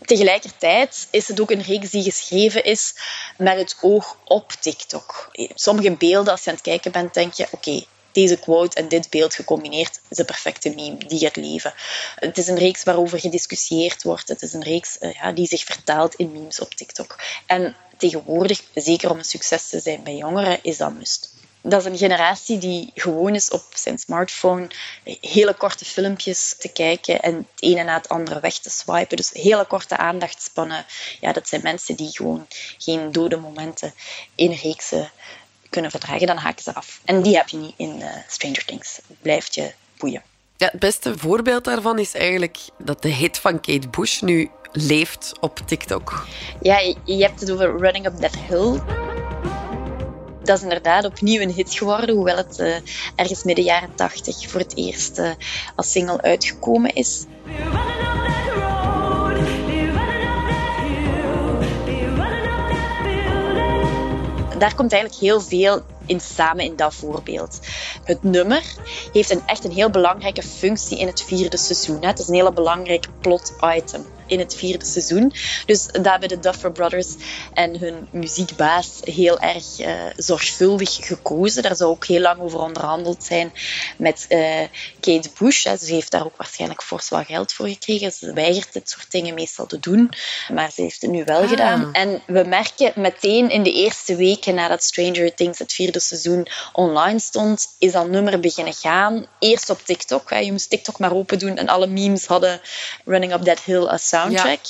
Tegelijkertijd 0.00 1.08
is 1.10 1.28
het 1.28 1.40
ook 1.40 1.50
een 1.50 1.62
reeks 1.62 1.90
die 1.90 2.02
geschreven 2.02 2.64
is 2.64 2.94
met 3.36 3.56
het 3.56 3.76
oog 3.80 4.16
op 4.24 4.52
TikTok. 4.60 5.30
Sommige 5.54 5.90
beelden, 5.90 6.32
als 6.32 6.44
je 6.44 6.50
aan 6.50 6.56
het 6.56 6.64
kijken 6.64 6.92
bent, 6.92 7.14
denk 7.14 7.32
je: 7.32 7.46
oké, 7.50 7.84
deze 8.12 8.38
quote 8.38 8.76
en 8.76 8.88
dit 8.88 9.10
beeld 9.10 9.34
gecombineerd 9.34 10.00
is 10.08 10.18
een 10.18 10.24
perfecte 10.24 10.74
meme 10.74 10.96
die 11.06 11.18
gaat 11.18 11.36
leven. 11.36 11.72
Het 12.14 12.38
is 12.38 12.48
een 12.48 12.58
reeks 12.58 12.82
waarover 12.82 13.18
gediscussieerd 13.18 14.02
wordt. 14.02 14.28
Het 14.28 14.42
is 14.42 14.52
een 14.52 14.62
reeks 14.62 14.96
uh, 15.00 15.12
ja, 15.12 15.32
die 15.32 15.46
zich 15.46 15.64
vertaalt 15.64 16.14
in 16.14 16.32
memes 16.32 16.60
op 16.60 16.74
TikTok. 16.74 17.18
En 17.46 17.76
tegenwoordig, 17.96 18.62
zeker 18.74 19.10
om 19.10 19.18
een 19.18 19.24
succes 19.24 19.68
te 19.68 19.80
zijn 19.80 20.02
bij 20.02 20.16
jongeren, 20.16 20.58
is 20.62 20.76
dat 20.76 20.94
must 20.94 21.32
dat 21.62 21.80
is 21.80 21.86
een 21.86 21.98
generatie 21.98 22.58
die 22.58 22.90
gewoon 22.94 23.34
is 23.34 23.50
op 23.50 23.64
zijn 23.74 23.98
smartphone 23.98 24.68
hele 25.20 25.54
korte 25.54 25.84
filmpjes 25.84 26.54
te 26.58 26.68
kijken 26.68 27.20
en 27.20 27.34
het 27.36 27.62
ene 27.62 27.82
na 27.82 27.96
het 27.96 28.08
andere 28.08 28.40
weg 28.40 28.58
te 28.58 28.70
swipen. 28.70 29.16
Dus 29.16 29.30
hele 29.32 29.64
korte 29.64 29.96
aandachtspannen. 29.96 30.86
Ja, 31.20 31.32
dat 31.32 31.48
zijn 31.48 31.62
mensen 31.62 31.96
die 31.96 32.10
gewoon 32.10 32.46
geen 32.78 33.12
dode 33.12 33.36
momenten 33.36 33.94
in 34.34 34.52
reeksen 34.52 35.10
kunnen 35.72 35.90
verdragen. 35.90 36.26
Dan 36.26 36.36
haken 36.36 36.62
ze 36.62 36.74
af. 36.74 37.00
En 37.04 37.22
die 37.22 37.36
heb 37.36 37.48
je 37.48 37.56
niet 37.56 37.74
in 37.76 37.96
uh, 37.98 38.06
Stranger 38.28 38.64
Things. 38.64 39.00
Het 39.08 39.22
blijft 39.22 39.54
je 39.54 39.72
boeien. 39.98 40.22
Ja, 40.56 40.68
het 40.70 40.80
beste 40.80 41.18
voorbeeld 41.18 41.64
daarvan 41.64 41.98
is 41.98 42.14
eigenlijk 42.14 42.58
dat 42.78 43.02
de 43.02 43.08
hit 43.08 43.38
van 43.38 43.60
Kate 43.60 43.88
Bush 43.88 44.20
nu 44.20 44.50
leeft 44.72 45.32
op 45.40 45.60
TikTok. 45.66 46.26
Ja, 46.60 46.78
je 47.04 47.22
hebt 47.24 47.40
het 47.40 47.50
over 47.50 47.78
Running 47.78 48.06
Up 48.06 48.16
That 48.20 48.36
Hill. 48.48 48.80
Dat 50.42 50.56
is 50.56 50.62
inderdaad 50.62 51.04
opnieuw 51.04 51.40
een 51.40 51.52
hit 51.52 51.74
geworden, 51.74 52.14
hoewel 52.14 52.36
het 52.36 52.58
uh, 52.58 52.76
ergens 53.16 53.42
midden 53.44 53.64
jaren 53.64 53.94
80 53.94 54.50
voor 54.50 54.60
het 54.60 54.76
eerst 54.76 55.18
uh, 55.18 55.30
als 55.76 55.90
single 55.90 56.22
uitgekomen 56.22 56.94
is. 56.94 57.24
Daar 64.62 64.74
komt 64.74 64.92
eigenlijk 64.92 65.22
heel 65.22 65.40
veel 65.40 65.82
in 66.06 66.20
samen 66.20 66.64
in 66.64 66.76
dat 66.76 66.94
voorbeeld. 66.94 67.58
Het 68.04 68.22
nummer 68.22 68.62
heeft 69.12 69.30
een, 69.30 69.42
echt 69.46 69.64
een 69.64 69.72
heel 69.72 69.90
belangrijke 69.90 70.42
functie 70.42 70.98
in 70.98 71.06
het 71.06 71.22
vierde 71.22 71.56
seizoen. 71.56 72.04
Het 72.04 72.18
is 72.18 72.28
een 72.28 72.34
hele 72.34 72.52
belangrijk 72.52 73.06
plot 73.20 73.54
item 73.76 74.06
in 74.32 74.38
het 74.38 74.54
vierde 74.54 74.84
seizoen. 74.84 75.32
Dus 75.66 75.86
daar 75.86 76.10
hebben 76.10 76.28
de 76.28 76.38
Duffer 76.38 76.72
Brothers 76.72 77.14
en 77.54 77.78
hun 77.78 78.08
muziekbaas 78.10 79.00
heel 79.04 79.38
erg 79.38 79.80
uh, 79.80 79.92
zorgvuldig 80.16 80.98
gekozen. 81.06 81.62
Daar 81.62 81.76
zou 81.76 81.90
ook 81.90 82.06
heel 82.06 82.20
lang 82.20 82.40
over 82.40 82.60
onderhandeld 82.60 83.24
zijn 83.24 83.52
met 83.96 84.26
uh, 84.28 84.60
Kate 85.00 85.30
Bush. 85.38 85.64
Hè. 85.64 85.76
Ze 85.76 85.92
heeft 85.92 86.10
daar 86.10 86.24
ook 86.24 86.36
waarschijnlijk 86.36 86.82
fors 86.82 87.08
wel 87.08 87.24
geld 87.24 87.52
voor 87.52 87.68
gekregen. 87.68 88.12
Ze 88.12 88.32
weigert 88.32 88.72
dit 88.72 88.90
soort 88.90 89.10
dingen 89.10 89.34
meestal 89.34 89.66
te 89.66 89.80
doen, 89.80 90.10
maar 90.52 90.70
ze 90.70 90.82
heeft 90.82 91.02
het 91.02 91.10
nu 91.10 91.24
wel 91.24 91.42
ah. 91.42 91.48
gedaan. 91.48 91.92
En 91.92 92.22
we 92.26 92.44
merken 92.44 92.92
meteen 92.96 93.50
in 93.50 93.62
de 93.62 93.72
eerste 93.72 94.16
weken 94.16 94.54
nadat 94.54 94.82
Stranger 94.82 95.34
Things 95.34 95.58
het 95.58 95.72
vierde 95.72 96.00
seizoen 96.00 96.46
online 96.72 97.18
stond, 97.18 97.66
is 97.78 97.92
dat 97.92 98.08
nummer 98.08 98.40
beginnen 98.40 98.74
gaan. 98.74 99.26
Eerst 99.38 99.70
op 99.70 99.80
TikTok. 99.84 100.30
Hè. 100.30 100.38
Je 100.38 100.52
moest 100.52 100.70
TikTok 100.70 100.98
maar 100.98 101.14
open 101.14 101.38
doen 101.38 101.56
en 101.56 101.68
alle 101.68 101.86
memes 101.86 102.26
hadden 102.26 102.60
Running 103.04 103.32
Up 103.32 103.42
That 103.42 103.60
Hill 103.60 103.86
als 103.86 104.08
soundtrack. 104.22 104.60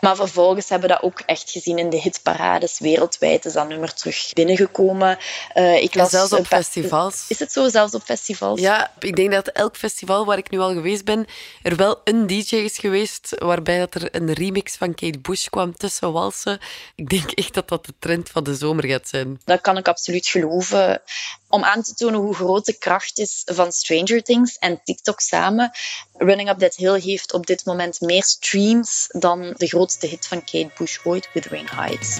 Maar 0.00 0.16
vervolgens 0.16 0.68
hebben 0.68 0.88
we 0.88 0.94
dat 0.94 1.04
ook 1.04 1.20
echt 1.20 1.50
gezien 1.50 1.78
in 1.78 1.90
de 1.90 2.00
hitparades 2.00 2.78
wereldwijd. 2.78 3.44
Is 3.44 3.52
dat 3.52 3.68
nummer 3.68 3.94
terug 3.94 4.32
binnengekomen. 4.32 5.18
Uh, 5.54 5.82
ik 5.82 5.94
las, 5.94 6.10
zelfs 6.10 6.32
op 6.32 6.46
festivals. 6.46 7.24
Is 7.28 7.38
het 7.38 7.52
zo, 7.52 7.68
zelfs 7.68 7.94
op 7.94 8.02
festivals? 8.02 8.60
Ja, 8.60 8.92
ik 8.98 9.16
denk 9.16 9.32
dat 9.32 9.48
elk 9.48 9.76
festival 9.76 10.24
waar 10.24 10.38
ik 10.38 10.50
nu 10.50 10.58
al 10.58 10.72
geweest 10.72 11.04
ben, 11.04 11.26
er 11.62 11.76
wel 11.76 12.00
een 12.04 12.26
DJ 12.26 12.56
is 12.56 12.78
geweest 12.78 13.34
waarbij 13.38 13.78
dat 13.78 13.94
er 13.94 14.14
een 14.14 14.32
remix 14.32 14.76
van 14.76 14.94
Kate 14.94 15.18
Bush 15.18 15.46
kwam 15.46 15.76
tussen 15.76 16.12
walsen. 16.12 16.58
Ik 16.94 17.08
denk 17.08 17.30
echt 17.30 17.54
dat 17.54 17.68
dat 17.68 17.86
de 17.86 17.94
trend 17.98 18.28
van 18.28 18.44
de 18.44 18.54
zomer 18.54 18.86
gaat 18.86 19.08
zijn. 19.08 19.40
Dat 19.44 19.60
kan 19.60 19.76
ik 19.76 19.88
absoluut 19.88 20.28
geloven. 20.28 21.02
Om 21.50 21.64
aan 21.64 21.82
te 21.82 21.94
tonen 21.94 22.20
hoe 22.20 22.34
groot 22.34 22.64
de 22.64 22.78
kracht 22.78 23.18
is 23.18 23.42
van 23.44 23.72
Stranger 23.72 24.22
Things 24.22 24.56
en 24.58 24.80
TikTok 24.84 25.20
samen. 25.20 25.70
Running 26.12 26.48
Up 26.48 26.58
That 26.58 26.74
Hill 26.74 27.00
heeft 27.00 27.32
op 27.32 27.46
dit 27.46 27.64
moment 27.64 28.00
meer 28.00 28.24
streams 28.24 29.06
dan 29.08 29.54
de 29.56 29.66
grootste 29.66 30.06
hit 30.06 30.26
van 30.26 30.44
Kate 30.44 30.70
Bush 30.78 30.98
ooit, 31.04 31.28
Wuthering 31.32 31.70
Heights. 31.70 32.18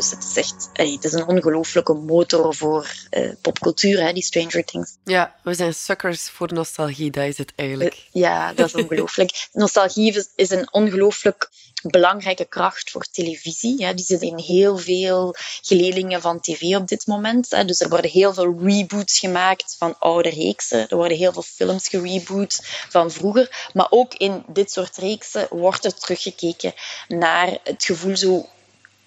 Dus 0.00 0.10
het 0.10 0.24
is 0.24 0.36
echt 0.36 0.68
het 0.72 1.04
is 1.04 1.12
een 1.12 1.26
ongelooflijke 1.26 1.92
motor 1.92 2.54
voor 2.54 2.92
uh, 3.10 3.32
popcultuur, 3.40 4.02
hè, 4.02 4.12
die 4.12 4.22
Stranger 4.22 4.64
Things. 4.64 4.96
Ja, 5.04 5.34
we 5.42 5.54
zijn 5.54 5.74
suckers 5.74 6.28
voor 6.28 6.52
nostalgie, 6.52 7.10
dat 7.10 7.24
is 7.24 7.38
het 7.38 7.52
eigenlijk. 7.56 7.94
Uh, 7.94 8.22
ja, 8.22 8.52
dat 8.52 8.66
is 8.66 8.74
ongelooflijk. 8.74 9.48
nostalgie 9.52 10.24
is 10.34 10.50
een 10.50 10.72
ongelooflijk 10.72 11.50
belangrijke 11.82 12.44
kracht 12.44 12.90
voor 12.90 13.04
televisie. 13.04 13.78
Ja, 13.78 13.92
die 13.92 14.04
zit 14.04 14.22
in 14.22 14.38
heel 14.38 14.78
veel 14.78 15.34
geledingen 15.62 16.20
van 16.20 16.40
tv 16.40 16.76
op 16.76 16.88
dit 16.88 17.06
moment. 17.06 17.50
Hè. 17.50 17.64
Dus 17.64 17.80
er 17.80 17.88
worden 17.88 18.10
heel 18.10 18.34
veel 18.34 18.58
reboots 18.58 19.18
gemaakt 19.18 19.76
van 19.78 19.98
oude 19.98 20.30
reeksen. 20.30 20.88
Er 20.88 20.96
worden 20.96 21.16
heel 21.16 21.32
veel 21.32 21.42
films 21.42 21.88
gereboot 21.88 22.58
van 22.88 23.10
vroeger. 23.10 23.68
Maar 23.72 23.86
ook 23.90 24.14
in 24.14 24.44
dit 24.46 24.72
soort 24.72 24.96
reeksen 24.96 25.46
wordt 25.50 25.84
er 25.84 25.94
teruggekeken 25.94 26.74
naar 27.08 27.58
het 27.62 27.84
gevoel 27.84 28.16
zo 28.16 28.48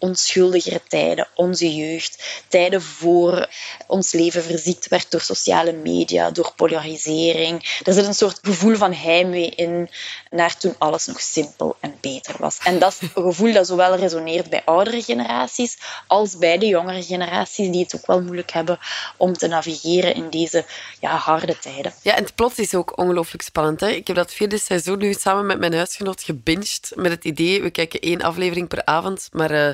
onschuldigere 0.04 0.82
tijden, 0.88 1.28
onze 1.36 1.76
jeugd, 1.76 2.44
tijden 2.48 2.82
voor 2.82 3.50
ons 3.88 4.12
leven 4.12 4.44
verziekt 4.44 4.88
werd 4.88 5.12
door 5.12 5.22
sociale 5.22 5.72
media, 5.72 6.32
door 6.32 6.54
polarisering. 6.56 7.80
Er 7.84 7.94
zit 7.94 8.06
een 8.06 8.14
soort 8.14 8.40
gevoel 8.42 8.76
van 8.76 8.94
heimwee 8.94 9.50
in 9.50 9.90
naar 10.30 10.58
toen 10.58 10.76
alles 10.78 11.06
nog 11.06 11.22
simpel 11.22 11.76
en 11.80 11.96
beter 12.02 12.36
was. 12.40 12.58
En 12.64 12.80
dat 12.80 12.92
is 12.92 13.02
een 13.02 13.24
gevoel 13.24 13.54
dat 13.54 13.68
zowel 13.68 13.96
resoneert 13.96 14.50
bij 14.50 14.62
oudere 14.66 15.02
generaties 15.02 15.78
als 16.08 16.38
bij 16.38 16.58
de 16.58 16.68
jongere 16.68 17.04
generaties 17.04 17.72
die 17.72 17.84
het 17.84 17.96
ook 17.96 18.08
wel 18.08 18.22
moeilijk 18.22 18.52
hebben 18.52 18.80
om 19.18 19.34
te 19.34 19.48
navigeren 19.48 20.16
in 20.16 20.30
deze 20.30 20.66
ja, 21.00 21.16
harde 21.16 21.60
tijden. 21.60 21.94
Ja, 22.02 22.16
en 22.16 22.24
het 22.24 22.36
plot 22.36 22.60
is 22.60 22.76
ook 22.76 22.98
ongelooflijk 22.98 23.44
spannend. 23.44 23.80
Hè? 23.80 23.90
Ik 23.90 24.08
heb 24.08 24.16
dat 24.16 24.34
vierde 24.34 24.58
seizoen 24.58 24.98
nu 24.98 25.14
samen 25.14 25.46
met 25.46 25.60
mijn 25.60 25.74
huisgenoot 25.74 26.24
gebinged 26.24 26.92
met 26.96 27.12
het 27.12 27.24
idee, 27.24 27.62
we 27.62 27.70
kijken 27.70 28.00
één 28.00 28.22
aflevering 28.22 28.68
per 28.68 28.86
avond, 28.86 29.30
maar 29.32 29.52
uh, 29.52 29.74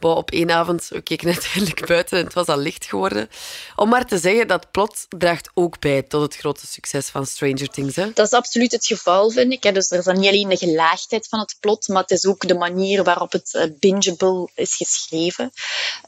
op 0.00 0.30
één 0.30 0.50
avond, 0.50 0.88
we 0.88 1.00
keken 1.00 1.28
uiteindelijk 1.34 1.86
buiten 1.86 2.18
en 2.18 2.24
het 2.24 2.34
was 2.34 2.46
al 2.46 2.58
licht 2.58 2.84
geworden. 2.84 3.28
Om 3.76 3.88
maar 3.88 4.06
te 4.06 4.18
zeggen, 4.18 4.48
dat 4.48 4.70
plot 4.70 5.06
draagt 5.08 5.50
ook 5.54 5.78
bij 5.78 6.02
tot 6.02 6.22
het 6.22 6.36
grote 6.36 6.66
succes 6.66 7.08
van 7.08 7.26
Stranger 7.26 7.68
Things. 7.68 7.96
Hè? 7.96 8.12
Dat 8.12 8.26
is 8.26 8.32
absoluut 8.32 8.72
het 8.72 8.86
geval, 8.86 9.30
vind 9.30 9.52
ik. 9.52 9.74
Dus 9.74 9.90
er 9.90 9.98
is 9.98 10.04
dan 10.04 10.18
niet 10.18 10.28
alleen 10.28 10.48
de 10.48 10.56
gelaagdheid 10.56 11.28
van 11.28 11.38
het 11.38 11.56
plot, 11.60 11.88
maar 11.88 12.02
het 12.02 12.10
is 12.10 12.26
ook 12.26 12.48
de 12.48 12.54
manier 12.54 13.04
waarop 13.04 13.32
het 13.32 13.54
eh, 13.54 13.64
bingeable 13.78 14.48
is 14.54 14.74
geschreven. 14.74 15.52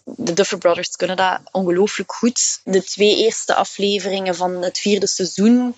De 0.04 0.32
Duffer 0.32 0.58
Brothers 0.58 0.96
kunnen 0.96 1.16
dat 1.16 1.40
ongelooflijk 1.50 2.12
goed. 2.12 2.60
De 2.64 2.84
twee 2.84 3.16
eerste 3.16 3.54
afleveringen 3.54 4.34
van 4.34 4.62
het 4.62 4.78
vierde 4.78 5.06
seizoen, 5.06 5.76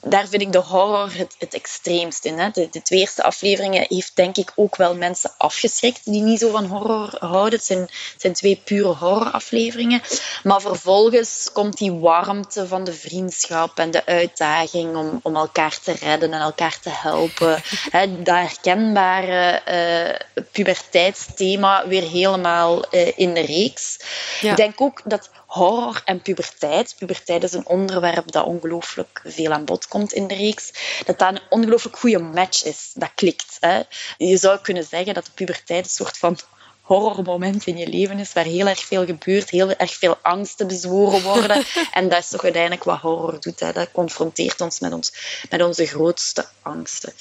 daar 0.00 0.28
vind 0.28 0.42
ik 0.42 0.52
de 0.52 0.58
horror 0.58 1.12
het, 1.14 1.34
het 1.38 1.54
extreemst 1.54 2.24
in. 2.24 2.38
Hè? 2.38 2.50
De, 2.50 2.68
de 2.70 2.82
twee 2.82 3.00
eerste 3.00 3.22
afleveringen 3.22 3.84
heeft 3.88 4.16
denk 4.16 4.36
ik 4.36 4.52
ook 4.54 4.76
wel 4.76 4.96
mensen 4.96 5.30
afgeschrikt 5.36 6.04
die 6.04 6.22
niet 6.22 6.38
zo 6.38 6.50
van 6.50 6.64
horror 6.66 7.16
houden. 7.18 7.51
Het 7.52 7.64
zijn, 7.64 7.88
zijn 8.16 8.32
twee 8.32 8.60
pure 8.64 8.94
horrorafleveringen. 8.94 10.02
Maar 10.42 10.60
vervolgens 10.60 11.50
komt 11.52 11.78
die 11.78 11.92
warmte 11.92 12.66
van 12.66 12.84
de 12.84 12.92
vriendschap 12.92 13.78
en 13.78 13.90
de 13.90 14.06
uitdaging 14.06 14.96
om, 14.96 15.20
om 15.22 15.36
elkaar 15.36 15.78
te 15.80 15.92
redden 15.92 16.32
en 16.32 16.40
elkaar 16.40 16.80
te 16.80 16.90
helpen. 16.90 17.62
He, 17.90 18.22
dat 18.22 18.36
herkenbare 18.36 19.62
uh, 19.68 20.42
puberteitsthema 20.52 21.88
weer 21.88 22.02
helemaal 22.02 22.84
uh, 22.94 23.18
in 23.18 23.34
de 23.34 23.40
reeks. 23.40 23.96
Ik 24.40 24.56
denk 24.56 24.80
ook 24.80 25.00
dat 25.04 25.30
horror 25.46 26.02
en 26.04 26.22
puberteit. 26.22 26.94
Puberteit 26.98 27.42
is 27.42 27.52
een 27.52 27.66
onderwerp 27.66 28.32
dat 28.32 28.44
ongelooflijk 28.44 29.22
veel 29.24 29.52
aan 29.52 29.64
bod 29.64 29.88
komt 29.88 30.12
in 30.12 30.26
de 30.26 30.34
reeks. 30.34 30.72
Dat 31.04 31.18
dat 31.18 31.28
een 31.28 31.40
ongelooflijk 31.48 31.98
goede 31.98 32.18
match 32.18 32.64
is. 32.64 32.90
Dat 32.94 33.10
klikt. 33.14 33.56
Hè. 33.60 33.82
Je 34.16 34.36
zou 34.36 34.58
kunnen 34.58 34.84
zeggen 34.84 35.14
dat 35.14 35.24
de 35.24 35.30
puberteit 35.34 35.84
een 35.84 35.90
soort 35.90 36.18
van 36.18 36.38
horrormoment 36.82 37.66
in 37.66 37.76
je 37.76 37.88
leven 37.88 38.18
is, 38.18 38.32
waar 38.32 38.44
heel 38.44 38.66
erg 38.66 38.84
veel 38.84 39.04
gebeurt, 39.04 39.50
heel 39.50 39.70
erg 39.70 39.94
veel 39.94 40.18
angsten 40.22 40.66
bezworen 40.66 41.22
worden. 41.22 41.64
en 41.92 42.08
dat 42.08 42.18
is 42.18 42.28
toch 42.28 42.42
uiteindelijk 42.42 42.84
wat 42.84 43.00
horror 43.00 43.40
doet. 43.40 43.60
Hè. 43.60 43.72
Dat 43.72 43.92
confronteert 43.92 44.60
ons 44.60 44.80
met, 44.80 44.92
ons 44.92 45.12
met 45.50 45.62
onze 45.62 45.86
grootste 45.86 46.46
angsten. 46.62 47.12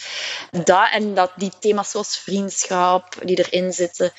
Dat 0.52 0.90
en 0.92 1.14
dat 1.14 1.32
die 1.36 1.52
thema's 1.60 1.92
zoals 1.92 2.18
vriendschap, 2.18 3.16
die 3.24 3.48
erin 3.50 3.74
zitten, 3.74 4.14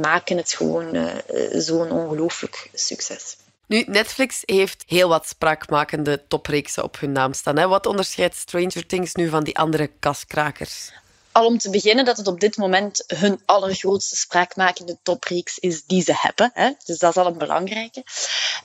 maken 0.00 0.36
het 0.36 0.52
gewoon 0.52 0.96
uh, 0.96 1.14
zo'n 1.50 1.90
ongelooflijk 1.90 2.70
succes. 2.72 3.36
Nu, 3.66 3.84
Netflix 3.86 4.42
heeft 4.44 4.84
heel 4.86 5.08
wat 5.08 5.26
spraakmakende 5.26 6.22
topreeksen 6.28 6.82
op 6.82 7.00
hun 7.00 7.12
naam 7.12 7.32
staan. 7.32 7.58
Hè? 7.58 7.68
Wat 7.68 7.86
onderscheidt 7.86 8.36
Stranger 8.36 8.86
Things 8.86 9.14
nu 9.14 9.28
van 9.28 9.44
die 9.44 9.58
andere 9.58 9.90
kaskrakers? 9.98 10.92
Al 11.32 11.46
om 11.46 11.58
te 11.58 11.70
beginnen 11.70 12.04
dat 12.04 12.16
het 12.16 12.26
op 12.26 12.40
dit 12.40 12.56
moment 12.56 13.04
hun 13.06 13.40
allergrootste 13.44 14.16
spraakmakende 14.16 14.96
topreeks 15.02 15.58
is 15.58 15.84
die 15.84 16.02
ze 16.02 16.12
hebben. 16.16 16.50
Hè? 16.54 16.70
Dus 16.84 16.98
dat 16.98 17.10
is 17.10 17.22
al 17.22 17.26
een 17.26 17.38
belangrijke. 17.38 18.04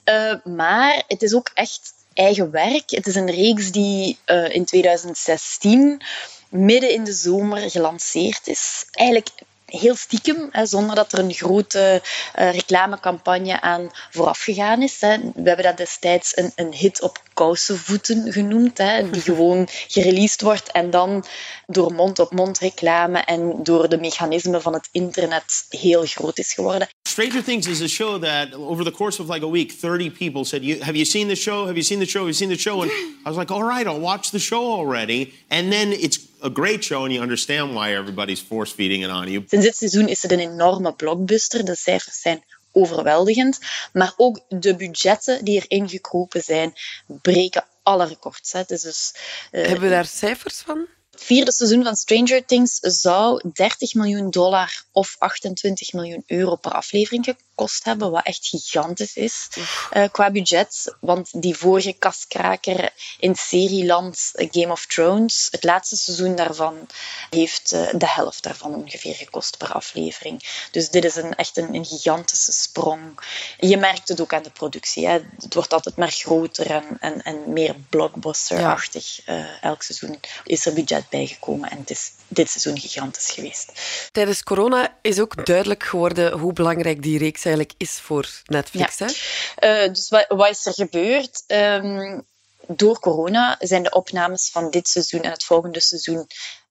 Uh, 0.05 0.55
maar 0.55 1.03
het 1.07 1.21
is 1.21 1.33
ook 1.33 1.51
echt 1.53 1.93
eigen 2.13 2.51
werk. 2.51 2.89
Het 2.89 3.07
is 3.07 3.15
een 3.15 3.31
reeks 3.31 3.71
die 3.71 4.17
uh, 4.25 4.55
in 4.55 4.65
2016 4.65 6.01
midden 6.49 6.91
in 6.91 7.03
de 7.03 7.13
zomer 7.13 7.69
gelanceerd 7.69 8.47
is. 8.47 8.85
Eigenlijk 8.91 9.29
heel 9.67 9.95
stiekem, 9.95 10.47
hè, 10.51 10.65
zonder 10.65 10.95
dat 10.95 11.13
er 11.13 11.19
een 11.19 11.33
grote 11.33 12.01
uh, 12.39 12.51
reclamecampagne 12.51 13.61
aan 13.61 13.89
vooraf 14.11 14.39
gegaan 14.39 14.81
is. 14.81 15.01
Hè. 15.01 15.17
We 15.17 15.43
hebben 15.43 15.65
dat 15.65 15.77
destijds 15.77 16.37
een, 16.37 16.51
een 16.55 16.73
hit 16.73 17.01
op 17.01 17.21
kousenvoeten 17.33 18.31
genoemd, 18.31 18.77
hè, 18.77 19.09
die 19.09 19.21
gewoon 19.31 19.67
gereleased 19.87 20.41
wordt 20.41 20.71
en 20.71 20.89
dan 20.89 21.25
door 21.65 21.93
mond-op-mond 21.93 22.59
reclame 22.59 23.19
en 23.19 23.63
door 23.63 23.89
de 23.89 23.97
mechanismen 23.97 24.61
van 24.61 24.73
het 24.73 24.89
internet 24.91 25.65
heel 25.69 26.05
groot 26.05 26.37
is 26.37 26.53
geworden. 26.53 26.87
Stranger 27.07 27.43
Things 27.43 27.67
is 27.67 27.81
a 27.81 27.87
show 27.87 28.23
that 28.23 28.53
over 28.53 28.83
the 28.83 28.91
course 28.91 29.21
of 29.21 29.29
like 29.29 29.45
a 29.45 29.49
week, 29.49 29.71
30 29.71 30.11
people 30.11 30.45
said, 30.45 30.63
"Have 30.79 30.93
you 30.93 31.05
seen 31.05 31.27
the 31.27 31.35
show? 31.35 31.65
Have 31.65 31.73
you 31.73 31.83
seen 31.83 31.99
the 31.99 32.05
show? 32.05 32.25
Have 32.25 32.31
you 32.31 32.33
seen 32.33 32.49
the 32.49 32.59
show?" 32.59 32.81
And 32.81 32.91
I 33.25 33.29
was 33.29 33.37
like, 33.37 33.53
"All 33.53 33.63
right, 33.63 33.87
I'll 33.87 33.99
watch 33.99 34.29
the 34.29 34.39
show 34.39 34.71
already." 34.71 35.33
And 35.49 35.71
then 35.71 35.91
it's 35.91 36.19
a 36.43 36.49
great 36.53 36.83
show 36.83 37.03
and 37.03 37.11
you 37.11 37.21
understand 37.21 37.73
why 37.73 37.95
everybody's 37.95 38.41
force 38.41 38.73
feeding 38.73 39.03
it 39.03 39.09
on 39.09 39.31
you. 39.31 39.43
Sinds 39.47 39.65
dit 39.65 39.75
seizoen 39.75 40.07
is 40.07 40.21
het 40.21 40.31
een 40.31 40.39
enorme 40.39 40.93
blockbuster. 40.93 41.65
De 41.65 41.75
cijfers 41.75 42.21
zijn 42.21 42.43
overweldigend. 42.71 43.59
Maar 43.93 44.13
ook 44.17 44.39
de 44.49 44.75
budgetten 44.75 45.45
die 45.45 45.65
erin 45.67 45.89
gekropen 45.89 46.41
zijn, 46.41 46.73
breken 47.21 47.65
alle 47.83 48.05
records. 48.05 48.51
Hè. 48.51 48.63
Dus, 48.65 49.13
uh, 49.51 49.61
Hebben 49.65 49.81
we 49.81 49.89
daar 49.89 50.05
cijfers 50.05 50.57
van? 50.57 50.87
Het 51.11 51.23
vierde 51.23 51.51
seizoen 51.51 51.83
van 51.83 51.95
Stranger 51.95 52.45
Things 52.45 52.77
zou 52.79 53.49
30 53.53 53.93
miljoen 53.93 54.29
dollar 54.29 54.83
of 54.91 55.15
28 55.19 55.93
miljoen 55.93 56.23
euro 56.25 56.55
per 56.55 56.71
aflevering 56.71 57.35
gekost 57.57 57.83
hebben, 57.83 58.11
wat 58.11 58.25
echt 58.25 58.47
gigantisch 58.47 59.15
is 59.15 59.47
uh, 59.93 60.03
qua 60.11 60.31
budget. 60.31 60.95
Want 60.99 61.41
die 61.41 61.55
vorige 61.55 61.93
kastkraker 61.93 62.93
in 63.19 63.35
serieland, 63.35 64.31
Game 64.33 64.71
of 64.71 64.85
Thrones, 64.85 65.47
het 65.51 65.63
laatste 65.63 65.97
seizoen 65.97 66.35
daarvan, 66.35 66.87
heeft 67.29 67.73
uh, 67.73 67.89
de 67.91 68.09
helft 68.09 68.43
daarvan 68.43 68.75
ongeveer 68.75 69.15
gekost 69.15 69.57
per 69.57 69.71
aflevering. 69.71 70.67
Dus 70.71 70.89
dit 70.89 71.05
is 71.05 71.15
een, 71.15 71.35
echt 71.35 71.57
een, 71.57 71.75
een 71.75 71.85
gigantische 71.85 72.51
sprong. 72.51 73.19
Je 73.59 73.77
merkt 73.77 74.07
het 74.07 74.21
ook 74.21 74.33
aan 74.33 74.43
de 74.43 74.49
productie. 74.49 75.07
Hè. 75.07 75.19
Het 75.39 75.53
wordt 75.53 75.73
altijd 75.73 75.95
maar 75.95 76.11
groter 76.11 76.71
en, 76.71 76.97
en, 76.99 77.21
en 77.21 77.53
meer 77.53 77.75
blockbuster-achtig. 77.89 79.25
Ja. 79.25 79.37
Uh, 79.37 79.45
elk 79.61 79.81
seizoen 79.81 80.19
is 80.43 80.65
er 80.65 80.73
budget 80.73 81.09
bijgekomen 81.09 81.69
en 81.69 81.77
het 81.77 81.89
is 81.89 82.11
dit 82.27 82.49
seizoen 82.49 82.79
gigantisch 82.79 83.31
geweest. 83.31 83.71
Tijdens 84.11 84.43
corona 84.43 84.97
is 85.01 85.19
ook 85.19 85.45
duidelijk 85.45 85.83
geworden 85.83 86.31
hoe 86.39 86.53
belangrijk 86.53 87.01
die 87.01 87.17
reeks 87.17 87.45
eigenlijk 87.47 87.73
is 87.77 87.99
voor 87.99 88.29
Netflix. 88.45 88.97
Ja. 88.97 89.07
Hè? 89.55 89.85
Uh, 89.85 89.93
dus 89.93 90.09
wat, 90.09 90.25
wat, 90.27 90.49
is 90.49 90.65
er 90.65 90.73
gebeurd? 90.73 91.43
Um, 91.47 92.25
door 92.67 92.99
corona 92.99 93.55
zijn 93.59 93.83
de 93.83 93.91
opnames 93.91 94.49
van 94.49 94.69
dit 94.69 94.87
seizoen 94.87 95.21
en 95.21 95.31
het 95.31 95.43
volgende 95.43 95.79
seizoen 95.79 96.27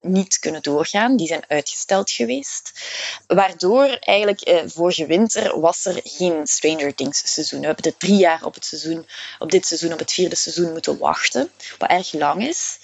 niet 0.08 0.38
kunnen 0.38 0.62
doorgaan. 0.62 1.16
Die 1.16 1.26
zijn 1.26 1.44
uitgesteld 1.48 2.10
geweest. 2.10 2.72
Waardoor 3.26 3.88
eigenlijk 4.00 4.40
eh, 4.40 4.62
vorige 4.66 5.06
winter 5.06 5.60
was 5.60 5.84
er 5.84 6.00
geen 6.04 6.46
Stranger 6.46 6.94
Things 6.94 7.32
seizoen. 7.32 7.60
We 7.60 7.66
hebben 7.66 7.84
de 7.84 7.96
drie 7.96 8.16
jaar 8.16 8.44
op, 8.44 8.54
het 8.54 8.64
seizoen, 8.64 9.06
op 9.38 9.50
dit 9.50 9.66
seizoen, 9.66 9.92
op 9.92 9.98
het 9.98 10.12
vierde 10.12 10.36
seizoen 10.36 10.72
moeten 10.72 10.98
wachten. 10.98 11.50
Wat 11.78 11.90
erg 11.90 12.12
lang 12.12 12.46
is. 12.46 12.78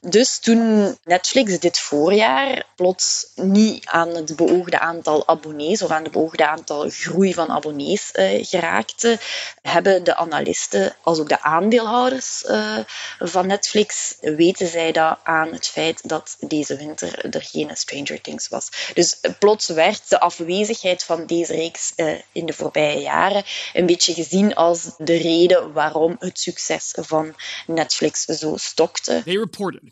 Dus 0.00 0.38
toen 0.38 0.96
Netflix 1.04 1.58
dit 1.58 1.78
voorjaar 1.78 2.66
plots 2.76 3.26
niet 3.34 3.86
aan 3.86 4.08
het 4.08 4.36
beoogde 4.36 4.78
aantal 4.78 5.28
abonnees 5.28 5.82
of 5.82 5.90
aan 5.90 6.02
het 6.02 6.12
beoogde 6.12 6.46
aantal 6.46 6.90
groei 6.90 7.34
van 7.34 7.50
abonnees 7.50 8.12
eh, 8.12 8.44
geraakte, 8.44 9.18
hebben 9.62 10.04
de 10.04 10.16
analisten 10.16 10.94
als 11.02 11.18
ook 11.18 11.28
de 11.28 11.42
aandeelhouders 11.42 12.44
eh, 12.44 12.78
van 13.18 13.46
Netflix 13.46 14.16
weten 14.20 14.66
zij 14.68 14.92
dat 14.92 15.18
aan 15.22 15.52
het 15.52 15.68
feit 15.68 16.08
dat 16.08 16.36
deze 16.40 16.61
winter 16.68 17.34
er 17.34 17.42
geen 17.42 17.76
Stranger 17.76 18.20
Things 18.20 18.48
was. 18.48 18.68
Dus 18.94 19.20
plots 19.38 19.68
werd 19.68 20.08
de 20.08 20.20
afwezigheid 20.20 21.02
van 21.02 21.26
deze 21.26 21.54
reeks 21.54 21.92
uh, 21.96 22.20
in 22.32 22.46
de 22.46 22.52
voorbije 22.52 23.00
jaren 23.00 23.44
een 23.72 23.86
beetje 23.86 24.14
gezien 24.14 24.54
als 24.54 24.94
de 24.98 25.16
reden 25.16 25.72
waarom 25.72 26.16
het 26.18 26.38
succes 26.38 26.92
van 26.96 27.34
Netflix 27.66 28.24
zo 28.24 28.56
stokte. 28.56 29.22
They 29.24 29.36
reported 29.36 29.82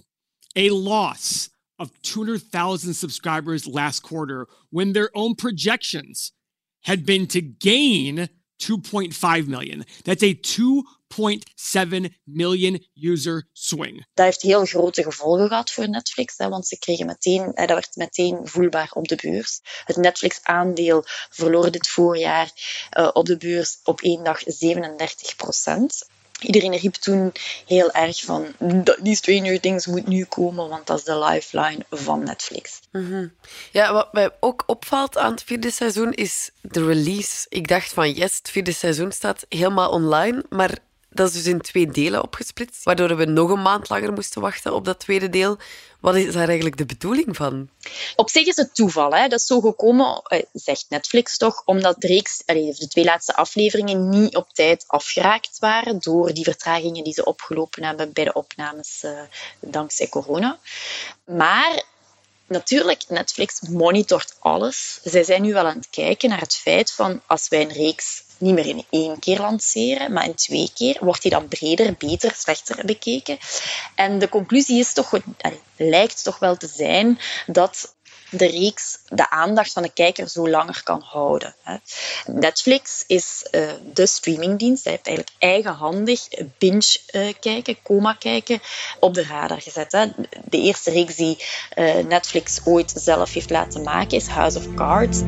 a 0.59 0.73
loss 0.73 1.49
of 1.77 1.89
200,000 2.01 2.95
subscribers 2.95 3.65
last 3.65 4.01
quarter 4.01 4.49
when 4.71 4.93
their 4.93 5.09
own 5.13 5.35
projections 5.35 6.33
had 6.81 7.05
been 7.05 7.27
to 7.27 7.41
gain 7.59 8.29
2.5 8.59 9.47
million. 9.47 9.85
That's 10.05 10.23
a 10.23 10.35
2.7 11.15 12.15
million 12.25 12.87
user 12.95 13.49
swing. 13.53 14.07
Dat 14.15 14.25
heeft 14.25 14.43
heel 14.43 14.65
grote 14.65 15.03
gevolgen 15.03 15.49
gehad 15.49 15.71
voor 15.71 15.89
Netflix, 15.89 16.35
hè, 16.37 16.49
want 16.49 16.67
ze 16.67 16.79
kregen 16.79 17.07
meteen, 17.07 17.53
dat 17.55 17.69
werd 17.69 17.97
meteen 17.97 18.41
voelbaar 18.43 18.91
op 18.93 19.09
de 19.09 19.17
beurs. 19.23 19.61
Het 19.85 19.97
Netflix-aandeel 19.97 21.05
verloor 21.31 21.71
dit 21.71 21.89
voorjaar 21.89 22.51
uh, 22.99 23.11
op 23.13 23.27
de 23.27 23.37
beurs 23.37 23.79
op 23.85 24.01
één 24.01 24.25
dag 24.25 24.43
37 24.47 25.37
procent. 25.37 26.09
Iedereen 26.41 26.77
riep 26.77 26.95
toen 26.95 27.33
heel 27.67 27.91
erg 27.91 28.21
van 28.25 28.55
die 29.03 29.15
Stranger 29.15 29.61
Things 29.61 29.87
moet 29.87 30.07
nu 30.07 30.25
komen, 30.25 30.69
want 30.69 30.87
dat 30.87 30.99
is 30.99 31.05
de 31.05 31.19
lifeline 31.19 31.85
van 31.91 32.25
Netflix. 32.25 32.81
Mm 32.93 33.07
-hmm. 33.11 33.33
Ja, 33.73 33.93
wat 33.93 34.13
mij 34.13 34.31
ook 34.41 34.63
opvalt 34.67 35.19
aan 35.19 35.31
het 35.31 35.43
vierde 35.43 35.71
seizoen 35.71 36.13
is 36.13 36.51
de 36.61 36.85
release. 36.85 37.47
Ik 37.49 37.69
dacht 37.69 37.93
van 37.93 38.13
yes, 38.13 38.37
het 38.37 38.51
vierde 38.51 38.73
seizoen 38.73 39.13
staat 39.13 39.47
helemaal 39.49 39.91
online, 39.91 40.45
maar 40.49 40.79
dat 41.11 41.29
is 41.29 41.35
dus 41.35 41.47
in 41.47 41.61
twee 41.61 41.87
delen 41.87 42.23
opgesplitst, 42.23 42.85
waardoor 42.85 43.17
we 43.17 43.25
nog 43.25 43.51
een 43.51 43.63
maand 43.63 43.89
langer 43.89 44.13
moesten 44.13 44.41
wachten 44.41 44.75
op 44.75 44.85
dat 44.85 44.99
tweede 44.99 45.31
deel. 45.31 45.59
Wat 46.01 46.15
is 46.15 46.33
daar 46.33 46.47
eigenlijk 46.47 46.77
de 46.77 46.87
bedoeling 46.87 47.37
van? 47.37 47.69
Op 48.17 48.31
zich 48.31 48.47
is 48.47 48.57
het 48.57 48.75
toeval. 48.75 49.15
Hè? 49.15 49.29
Dat 49.29 49.41
is 49.41 49.47
zo 49.47 49.61
gekomen, 49.61 50.23
eh, 50.25 50.43
zegt 50.53 50.87
Netflix 50.89 51.37
toch, 51.37 51.63
omdat 51.65 52.01
de, 52.01 52.07
reeks, 52.07 52.43
de 52.47 52.87
twee 52.89 53.05
laatste 53.05 53.35
afleveringen 53.35 54.09
niet 54.09 54.37
op 54.37 54.49
tijd 54.53 54.85
afgeraakt 54.87 55.59
waren 55.59 55.99
door 55.99 56.33
die 56.33 56.45
vertragingen 56.45 57.05
die 57.05 57.13
ze 57.13 57.25
opgelopen 57.25 57.85
hebben 57.85 58.13
bij 58.13 58.25
de 58.25 58.33
opnames 58.33 59.03
uh, 59.05 59.21
dankzij 59.61 60.09
corona. 60.09 60.59
Maar 61.25 61.83
natuurlijk, 62.47 63.05
Netflix 63.09 63.61
monitort 63.61 64.37
alles. 64.39 65.01
Zij 65.03 65.25
zijn 65.25 65.43
nu 65.43 65.53
wel 65.53 65.67
aan 65.67 65.77
het 65.77 65.91
kijken 65.91 66.29
naar 66.29 66.41
het 66.41 66.57
feit 66.57 66.93
van 66.93 67.23
als 67.27 67.49
wij 67.49 67.61
een 67.61 67.73
reeks 67.73 68.23
niet 68.41 68.55
meer 68.55 68.67
in 68.67 68.85
één 68.91 69.19
keer 69.19 69.39
lanceren, 69.39 70.13
maar 70.13 70.25
in 70.25 70.35
twee 70.35 70.71
keer, 70.75 70.97
wordt 71.01 71.23
die 71.23 71.31
dan 71.31 71.49
breder, 71.49 71.95
beter, 71.99 72.35
slechter 72.37 72.87
bekeken. 72.87 73.39
En 73.95 74.19
de 74.19 74.29
conclusie 74.29 74.79
is 74.79 74.93
toch, 74.93 75.13
lijkt 75.77 76.25
toch 76.25 76.39
wel 76.39 76.57
te 76.57 76.69
zijn 76.75 77.19
dat 77.47 77.95
de 78.31 78.47
reeks 78.47 78.99
de 79.07 79.31
aandacht 79.31 79.73
van 79.73 79.83
de 79.83 79.93
kijker 79.93 80.29
zo 80.29 80.49
langer 80.49 80.81
kan 80.83 81.03
houden. 81.05 81.55
Netflix 82.27 83.05
is 83.07 83.47
uh, 83.51 83.71
de 83.93 84.07
streamingdienst. 84.07 84.85
Hij 84.85 84.93
heeft 84.93 85.07
eigenlijk 85.07 85.37
eigenhandig 85.39 86.29
binge 86.59 86.99
uh, 87.13 87.33
kijken, 87.41 87.83
coma 87.83 88.13
kijken 88.13 88.61
op 89.01 89.15
de 89.15 89.25
radar 89.25 89.61
gezet. 89.61 89.91
De 90.45 90.59
eerste 90.59 90.91
reeks 90.91 91.17
die 91.17 91.45
uh, 91.75 91.95
Netflix 91.97 92.61
ooit 92.65 92.93
zelf 92.97 93.33
heeft 93.33 93.51
laten 93.51 93.83
maken 93.83 94.17
is 94.17 94.27
House 94.27 94.59
of 94.59 94.75
Cards. 94.75 95.21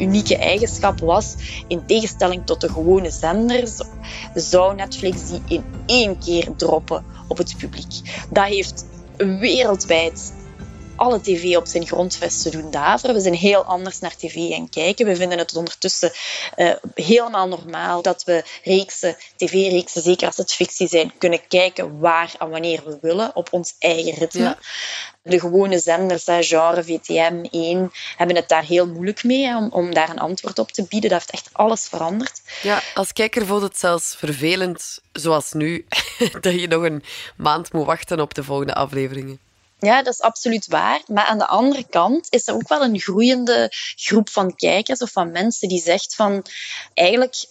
Unieke 0.00 0.36
eigenschap 0.36 1.00
was, 1.00 1.34
in 1.68 1.86
tegenstelling 1.86 2.46
tot 2.46 2.60
de 2.60 2.68
gewone 2.68 3.10
zenders, 3.10 3.80
zou 4.34 4.74
Netflix 4.74 5.28
die 5.28 5.42
in 5.46 5.64
één 5.86 6.18
keer 6.18 6.48
droppen 6.56 7.04
op 7.28 7.38
het 7.38 7.56
publiek. 7.56 8.24
Dat 8.30 8.44
heeft 8.44 8.86
wereldwijd 9.16 10.32
alle 11.00 11.20
tv 11.20 11.56
op 11.56 11.66
zijn 11.66 11.86
grondvesten 11.86 12.50
doen 12.50 12.70
daveren. 12.70 13.14
We 13.14 13.20
zijn 13.20 13.34
heel 13.34 13.64
anders 13.64 13.98
naar 13.98 14.16
tv 14.16 14.52
gaan 14.52 14.68
kijken. 14.68 15.06
We 15.06 15.16
vinden 15.16 15.38
het 15.38 15.56
ondertussen 15.56 16.12
uh, 16.56 16.72
helemaal 16.94 17.48
normaal 17.48 18.02
dat 18.02 18.24
we 18.24 18.44
reeksen, 18.64 19.16
tv-reeksen, 19.36 20.02
zeker 20.02 20.26
als 20.26 20.36
het 20.36 20.52
fictie 20.52 20.88
zijn, 20.88 21.12
kunnen 21.18 21.46
kijken 21.48 21.98
waar 21.98 22.34
en 22.38 22.50
wanneer 22.50 22.82
we 22.84 22.98
willen, 23.00 23.36
op 23.36 23.48
ons 23.50 23.74
eigen 23.78 24.14
ritme. 24.14 24.40
Ja. 24.40 24.58
De 25.22 25.40
gewone 25.40 25.78
zenders, 25.78 26.24
genre 26.24 26.84
VTM 26.84 27.44
1, 27.50 27.92
hebben 28.16 28.36
het 28.36 28.48
daar 28.48 28.64
heel 28.64 28.86
moeilijk 28.86 29.24
mee 29.24 29.56
om, 29.56 29.68
om 29.72 29.94
daar 29.94 30.10
een 30.10 30.18
antwoord 30.18 30.58
op 30.58 30.72
te 30.72 30.86
bieden. 30.88 31.10
Dat 31.10 31.18
heeft 31.18 31.30
echt 31.30 31.48
alles 31.52 31.88
veranderd. 31.88 32.40
Ja, 32.62 32.82
als 32.94 33.12
kijker 33.12 33.46
voelt 33.46 33.62
het 33.62 33.78
zelfs 33.78 34.14
vervelend, 34.16 35.00
zoals 35.12 35.52
nu, 35.52 35.86
dat 36.40 36.60
je 36.60 36.68
nog 36.68 36.82
een 36.82 37.02
maand 37.36 37.72
moet 37.72 37.86
wachten 37.86 38.20
op 38.20 38.34
de 38.34 38.44
volgende 38.44 38.74
afleveringen. 38.74 39.49
Ja, 39.80 40.02
dat 40.02 40.12
is 40.12 40.20
absoluut 40.20 40.66
waar. 40.66 41.00
Maar 41.06 41.24
aan 41.24 41.38
de 41.38 41.46
andere 41.46 41.84
kant 41.90 42.26
is 42.30 42.48
er 42.48 42.54
ook 42.54 42.68
wel 42.68 42.82
een 42.82 43.00
groeiende 43.00 43.72
groep 43.96 44.30
van 44.30 44.54
kijkers 44.54 45.00
of 45.00 45.10
van 45.10 45.30
mensen 45.30 45.68
die 45.68 45.82
zegt 45.82 46.14
van 46.14 46.44
eigenlijk 46.94 47.46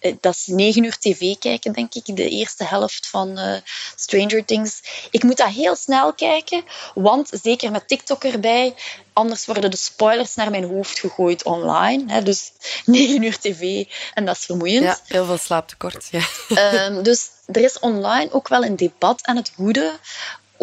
eh, 0.00 0.14
dat 0.20 0.34
is 0.34 0.46
negen 0.46 0.84
uur 0.84 0.98
tv 0.98 1.38
kijken, 1.38 1.72
denk 1.72 1.94
ik, 1.94 2.16
de 2.16 2.28
eerste 2.28 2.64
helft 2.64 3.06
van 3.06 3.38
uh, 3.38 3.56
Stranger 3.96 4.44
Things. 4.44 4.80
Ik 5.10 5.22
moet 5.22 5.36
dat 5.36 5.48
heel 5.48 5.76
snel 5.76 6.12
kijken, 6.12 6.64
want 6.94 7.30
zeker 7.42 7.70
met 7.70 7.88
TikTok 7.88 8.24
erbij, 8.24 8.74
anders 9.12 9.46
worden 9.46 9.70
de 9.70 9.76
spoilers 9.76 10.34
naar 10.34 10.50
mijn 10.50 10.64
hoofd 10.64 10.98
gegooid 10.98 11.42
online. 11.42 12.12
Hè, 12.12 12.22
dus 12.22 12.52
negen 12.84 13.22
uur 13.22 13.38
tv 13.38 13.86
en 14.14 14.24
dat 14.24 14.36
is 14.36 14.44
vermoeiend. 14.44 14.84
Ja, 14.84 14.98
heel 15.06 15.24
veel 15.24 15.38
slaaptekort. 15.38 16.08
Ja. 16.10 16.86
Um, 16.86 17.02
dus 17.02 17.28
er 17.46 17.62
is 17.62 17.78
online 17.78 18.32
ook 18.32 18.48
wel 18.48 18.64
een 18.64 18.76
debat 18.76 19.24
aan 19.24 19.36
het 19.36 19.52
woeden 19.56 19.98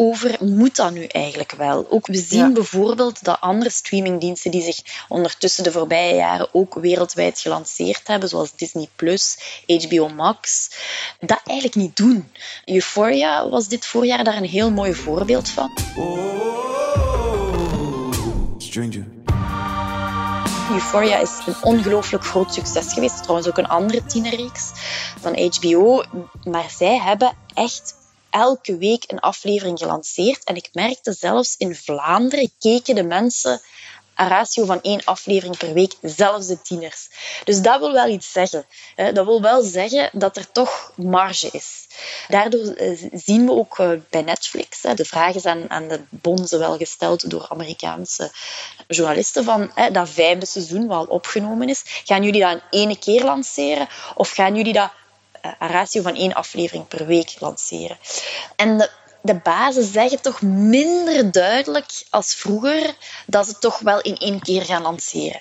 over 0.00 0.36
moet 0.40 0.76
dat 0.76 0.92
nu 0.92 1.04
eigenlijk 1.04 1.52
wel? 1.52 1.86
Ook 1.90 2.06
we 2.06 2.16
zien 2.16 2.52
bijvoorbeeld 2.52 3.24
dat 3.24 3.40
andere 3.40 3.70
streamingdiensten 3.70 4.50
die 4.50 4.62
zich 4.62 5.04
ondertussen 5.08 5.64
de 5.64 5.72
voorbije 5.72 6.14
jaren 6.14 6.48
ook 6.52 6.74
wereldwijd 6.74 7.38
gelanceerd 7.38 8.06
hebben, 8.06 8.28
zoals 8.28 8.56
Disney 8.56 8.88
Plus, 8.96 9.38
HBO 9.66 10.08
Max, 10.08 10.70
dat 11.20 11.40
eigenlijk 11.44 11.76
niet 11.76 11.96
doen. 11.96 12.28
Euphoria 12.64 13.48
was 13.48 13.68
dit 13.68 13.86
voorjaar 13.86 14.24
daar 14.24 14.36
een 14.36 14.44
heel 14.44 14.70
mooi 14.70 14.94
voorbeeld 14.94 15.48
van. 15.48 15.70
Stranger. 18.58 19.06
Euphoria 20.72 21.18
is 21.18 21.30
een 21.46 21.54
ongelooflijk 21.62 22.24
groot 22.24 22.54
succes 22.54 22.92
geweest. 22.92 23.22
Trouwens 23.22 23.48
ook 23.48 23.58
een 23.58 23.68
andere 23.68 24.04
tienerreeks 24.04 24.70
van 25.20 25.50
HBO. 25.50 26.04
Maar 26.44 26.70
zij 26.70 26.98
hebben 26.98 27.32
echt 27.54 27.94
elke 28.30 28.76
week 28.76 29.04
een 29.06 29.20
aflevering 29.20 29.78
gelanceerd. 29.78 30.44
En 30.44 30.56
ik 30.56 30.68
merkte 30.72 31.12
zelfs 31.12 31.54
in 31.56 31.74
Vlaanderen 31.74 32.52
keken 32.58 32.94
de 32.94 33.02
mensen 33.02 33.60
een 34.18 34.28
ratio 34.28 34.64
van 34.64 34.82
één 34.82 35.04
aflevering 35.04 35.56
per 35.56 35.72
week, 35.72 35.92
zelfs 36.02 36.46
de 36.46 36.62
tieners. 36.62 37.08
Dus 37.44 37.62
dat 37.62 37.80
wil 37.80 37.92
wel 37.92 38.08
iets 38.08 38.32
zeggen. 38.32 38.66
Dat 38.96 39.24
wil 39.24 39.42
wel 39.42 39.62
zeggen 39.62 40.10
dat 40.12 40.36
er 40.36 40.52
toch 40.52 40.92
marge 40.96 41.48
is. 41.52 41.86
Daardoor 42.28 42.66
eh, 42.74 43.08
zien 43.12 43.44
we 43.44 43.52
ook 43.52 43.78
eh, 43.78 43.90
bij 44.10 44.22
Netflix, 44.22 44.80
de 44.80 45.04
vraag 45.04 45.34
is 45.34 45.44
aan, 45.44 45.88
de 45.88 46.00
bonzen 46.08 46.58
wel 46.58 46.76
gesteld 46.76 47.30
door 47.30 47.46
Amerikaanse 47.48 48.30
journalisten 48.86 49.44
van 49.44 49.72
dat 49.92 50.08
vijfde 50.08 50.46
seizoen 50.46 50.90
al 50.90 51.04
opgenomen 51.04 51.68
is, 51.68 51.82
gaan 52.04 52.22
jullie 52.22 52.40
dat 52.40 52.60
in 52.70 52.88
één 52.88 52.98
keer 52.98 53.24
lanceren 53.24 53.88
of 54.14 54.30
gaan 54.30 54.56
jullie 54.56 54.72
dat 54.72 54.90
een 55.42 55.68
ratio 55.68 56.02
van 56.02 56.14
één 56.14 56.34
aflevering 56.34 56.88
per 56.88 57.06
week 57.06 57.34
lanceren. 57.38 57.98
En 58.56 58.78
de, 58.78 58.90
de 59.22 59.34
bazen 59.34 59.84
zeggen 59.84 60.20
toch 60.20 60.42
minder 60.42 61.32
duidelijk 61.32 62.02
als 62.10 62.34
vroeger 62.34 62.96
dat 63.26 63.46
ze 63.46 63.58
toch 63.58 63.78
wel 63.78 64.00
in 64.00 64.16
één 64.16 64.40
keer 64.40 64.62
gaan 64.62 64.82
lanceren. 64.82 65.40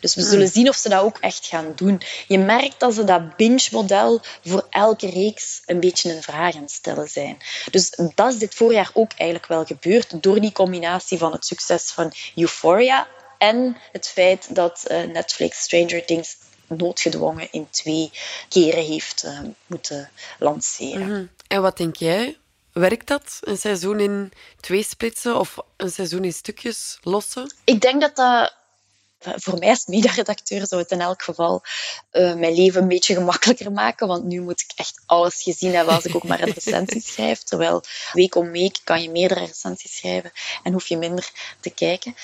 Dus 0.00 0.14
we 0.14 0.22
zullen 0.22 0.48
zien 0.48 0.68
of 0.68 0.76
ze 0.76 0.88
dat 0.88 1.02
ook 1.02 1.18
echt 1.18 1.46
gaan 1.46 1.72
doen. 1.74 2.02
Je 2.26 2.38
merkt 2.38 2.80
dat 2.80 2.94
ze 2.94 3.04
dat 3.04 3.36
binge-model 3.36 4.20
voor 4.44 4.66
elke 4.70 5.10
reeks 5.10 5.62
een 5.66 5.80
beetje 5.80 6.14
een 6.14 6.22
vraag 6.22 6.56
aan 6.56 6.68
stellen 6.68 7.08
zijn. 7.08 7.38
Dus 7.70 7.98
dat 8.14 8.32
is 8.32 8.38
dit 8.38 8.54
voorjaar 8.54 8.90
ook 8.92 9.10
eigenlijk 9.16 9.48
wel 9.48 9.64
gebeurd 9.64 10.22
door 10.22 10.40
die 10.40 10.52
combinatie 10.52 11.18
van 11.18 11.32
het 11.32 11.46
succes 11.46 11.90
van 11.90 12.12
Euphoria 12.34 13.06
en 13.40 13.76
het 13.92 14.08
feit 14.08 14.54
dat 14.54 14.84
eh, 14.86 15.02
Netflix 15.02 15.62
Stranger 15.62 16.04
Things 16.04 16.36
noodgedwongen 16.76 17.48
in 17.50 17.66
twee 17.70 18.10
keren 18.48 18.84
heeft 18.84 19.24
uh, 19.24 19.40
moeten 19.66 20.10
lanceren. 20.38 21.02
Mm 21.02 21.08
-hmm. 21.08 21.30
En 21.46 21.62
wat 21.62 21.76
denk 21.76 21.96
jij? 21.96 22.38
Werkt 22.72 23.06
dat? 23.06 23.38
Een 23.40 23.56
seizoen 23.56 24.00
in 24.00 24.32
twee 24.60 24.82
splitsen 24.82 25.36
of 25.36 25.58
een 25.76 25.90
seizoen 25.90 26.24
in 26.24 26.32
stukjes 26.32 26.98
lossen? 27.02 27.54
Ik 27.64 27.80
denk 27.80 28.00
dat 28.00 28.16
dat 28.16 28.54
voor 29.20 29.58
mij 29.58 29.68
als 29.68 29.86
mediaredacteur 29.86 30.66
zou 30.66 30.80
het 30.80 30.90
in 30.90 31.00
elk 31.00 31.22
geval 31.22 31.62
uh, 32.12 32.34
mijn 32.34 32.54
leven 32.54 32.82
een 32.82 32.88
beetje 32.88 33.14
gemakkelijker 33.14 33.72
maken, 33.72 34.06
want 34.06 34.24
nu 34.24 34.40
moet 34.40 34.60
ik 34.60 34.72
echt 34.74 35.02
alles 35.06 35.42
gezien 35.42 35.74
hebben 35.74 35.94
als 35.94 36.04
ik 36.04 36.14
ook 36.14 36.24
maar 36.24 36.42
een 36.42 36.52
recensie 36.52 37.02
schrijf. 37.12 37.42
Terwijl 37.42 37.82
week 38.12 38.34
om 38.34 38.50
week 38.50 38.80
kan 38.84 39.02
je 39.02 39.10
meerdere 39.10 39.40
recensies 39.40 39.96
schrijven 39.96 40.32
en 40.62 40.72
hoef 40.72 40.86
je 40.86 40.96
minder 40.96 41.30
te 41.60 41.70
kijken. 41.70 42.14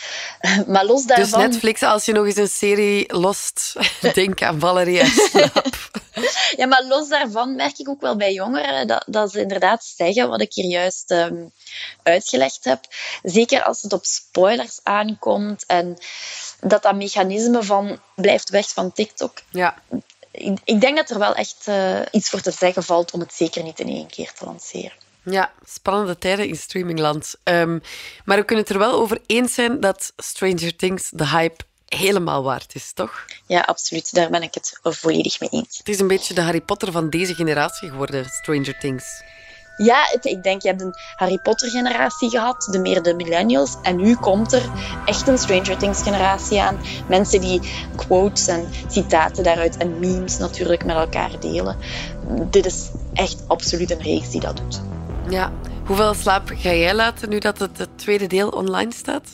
Uh, 0.40 0.66
maar 0.66 0.84
los 0.84 1.06
Dus 1.06 1.16
daarvan... 1.16 1.40
Netflix, 1.40 1.82
als 1.82 2.04
je 2.04 2.12
nog 2.12 2.26
eens 2.26 2.36
een 2.36 2.48
serie 2.48 3.14
lost, 3.14 3.72
denk 4.14 4.42
aan 4.42 4.60
Valerie 4.60 5.00
en 5.00 5.10
Slaap. 5.10 6.04
ja, 6.60 6.66
maar 6.66 6.84
los 6.84 7.08
daarvan 7.08 7.54
merk 7.54 7.78
ik 7.78 7.88
ook 7.88 8.00
wel 8.00 8.16
bij 8.16 8.32
jongeren 8.32 8.86
dat, 8.86 9.04
dat 9.06 9.32
ze 9.32 9.40
inderdaad 9.40 9.84
zeggen 9.84 10.28
wat 10.28 10.40
ik 10.40 10.52
hier 10.52 10.70
juist 10.70 11.10
um, 11.10 11.52
uitgelegd 12.02 12.64
heb. 12.64 12.80
Zeker 13.22 13.62
als 13.62 13.82
het 13.82 13.92
op 13.92 14.04
spoilers 14.04 14.80
aankomt 14.82 15.66
en 15.66 15.98
dat 16.60 16.82
dat 16.82 16.94
mechanisme 16.94 17.62
van 17.62 18.00
blijft 18.14 18.50
weg 18.50 18.68
van 18.68 18.92
TikTok. 18.92 19.38
Ja. 19.50 19.82
Ik, 20.30 20.58
ik 20.64 20.80
denk 20.80 20.96
dat 20.96 21.10
er 21.10 21.18
wel 21.18 21.34
echt 21.34 21.66
uh, 21.68 22.00
iets 22.10 22.28
voor 22.28 22.40
te 22.40 22.50
zeggen 22.50 22.82
valt 22.82 23.12
om 23.12 23.20
het 23.20 23.34
zeker 23.34 23.62
niet 23.62 23.80
in 23.80 23.88
één 23.88 24.06
keer 24.06 24.32
te 24.32 24.44
lanceren. 24.44 25.04
Ja, 25.22 25.52
spannende 25.64 26.18
tijden 26.18 26.48
in 26.48 26.56
streamingland. 26.56 27.34
Um, 27.44 27.82
maar 28.24 28.38
we 28.38 28.44
kunnen 28.44 28.64
het 28.64 28.74
er 28.74 28.80
wel 28.80 28.92
over 28.92 29.20
eens 29.26 29.54
zijn 29.54 29.80
dat 29.80 30.12
Stranger 30.16 30.76
Things 30.76 31.10
de 31.10 31.28
hype 31.28 31.64
helemaal 31.86 32.42
waard 32.42 32.74
is, 32.74 32.92
toch? 32.92 33.24
Ja, 33.46 33.60
absoluut. 33.60 34.14
Daar 34.14 34.30
ben 34.30 34.42
ik 34.42 34.54
het 34.54 34.78
volledig 34.82 35.40
mee 35.40 35.50
eens. 35.50 35.78
Het 35.78 35.88
is 35.88 36.00
een 36.00 36.06
beetje 36.06 36.34
de 36.34 36.40
Harry 36.40 36.60
Potter 36.60 36.92
van 36.92 37.10
deze 37.10 37.34
generatie 37.34 37.88
geworden, 37.88 38.24
Stranger 38.24 38.78
Things. 38.78 39.22
Ja, 39.76 40.06
het, 40.10 40.24
ik 40.24 40.42
denk, 40.42 40.62
je 40.62 40.68
hebt 40.68 40.80
een 40.80 40.94
Harry 41.16 41.38
Potter-generatie 41.38 42.30
gehad, 42.30 42.68
de 42.70 42.78
meer 42.78 43.02
de 43.02 43.14
millennials. 43.14 43.76
En 43.82 43.96
nu 43.96 44.16
komt 44.16 44.52
er 44.52 44.70
echt 45.04 45.28
een 45.28 45.38
Stranger 45.38 45.76
Things-generatie 45.76 46.60
aan. 46.60 46.78
Mensen 47.08 47.40
die 47.40 47.60
quotes 47.96 48.46
en 48.46 48.68
citaten 48.88 49.44
daaruit 49.44 49.76
en 49.76 49.98
memes 49.98 50.38
natuurlijk 50.38 50.84
met 50.84 50.96
elkaar 50.96 51.40
delen. 51.40 51.76
Dit 52.50 52.66
is 52.66 52.90
echt 53.14 53.44
absoluut 53.46 53.90
een 53.90 54.02
reeks 54.02 54.30
die 54.30 54.40
dat 54.40 54.56
doet. 54.56 54.80
Ja. 55.28 55.52
Hoeveel 55.86 56.14
slaap 56.14 56.50
ga 56.54 56.72
jij 56.72 56.94
laten 56.94 57.28
nu 57.28 57.38
dat 57.38 57.58
het, 57.58 57.78
het 57.78 57.98
tweede 57.98 58.26
deel 58.26 58.48
online 58.48 58.92
staat? 58.92 59.28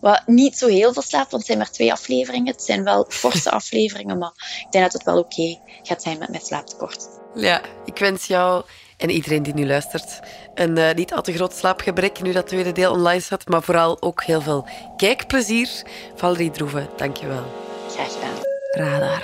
Wat 0.00 0.22
niet 0.26 0.58
zo 0.58 0.66
heel 0.66 0.92
veel 0.92 1.02
slaap, 1.02 1.30
want 1.30 1.32
het 1.32 1.46
zijn 1.46 1.58
maar 1.58 1.70
twee 1.70 1.92
afleveringen. 1.92 2.52
Het 2.52 2.62
zijn 2.62 2.84
wel 2.84 3.06
forse 3.08 3.50
afleveringen, 3.60 4.18
maar 4.18 4.32
ik 4.66 4.66
denk 4.70 4.84
dat 4.84 4.92
het 4.92 5.02
wel 5.02 5.18
oké 5.18 5.40
okay 5.40 5.60
gaat 5.82 6.02
zijn 6.02 6.18
met 6.18 6.28
mijn 6.28 6.42
slaaptekort. 6.42 7.08
Ja, 7.34 7.62
ik 7.84 7.98
wens 7.98 8.26
jou 8.26 8.64
en 8.96 9.10
iedereen 9.10 9.42
die 9.42 9.54
nu 9.54 9.66
luistert 9.66 10.20
een 10.54 10.76
uh, 10.76 10.92
niet 10.92 11.12
al 11.12 11.22
te 11.22 11.32
groot 11.32 11.54
slaapgebrek 11.54 12.22
nu 12.22 12.32
dat 12.32 12.46
tweede 12.46 12.72
deel 12.72 12.92
online 12.92 13.20
staat, 13.20 13.48
maar 13.48 13.62
vooral 13.62 14.02
ook 14.02 14.22
heel 14.22 14.40
veel 14.40 14.68
kijkplezier. 14.96 15.68
Valerie 16.14 16.50
Droeven, 16.50 16.88
dankjewel. 16.96 17.44
Graag 17.88 18.12
gedaan. 18.12 18.38
Radar. 18.70 19.22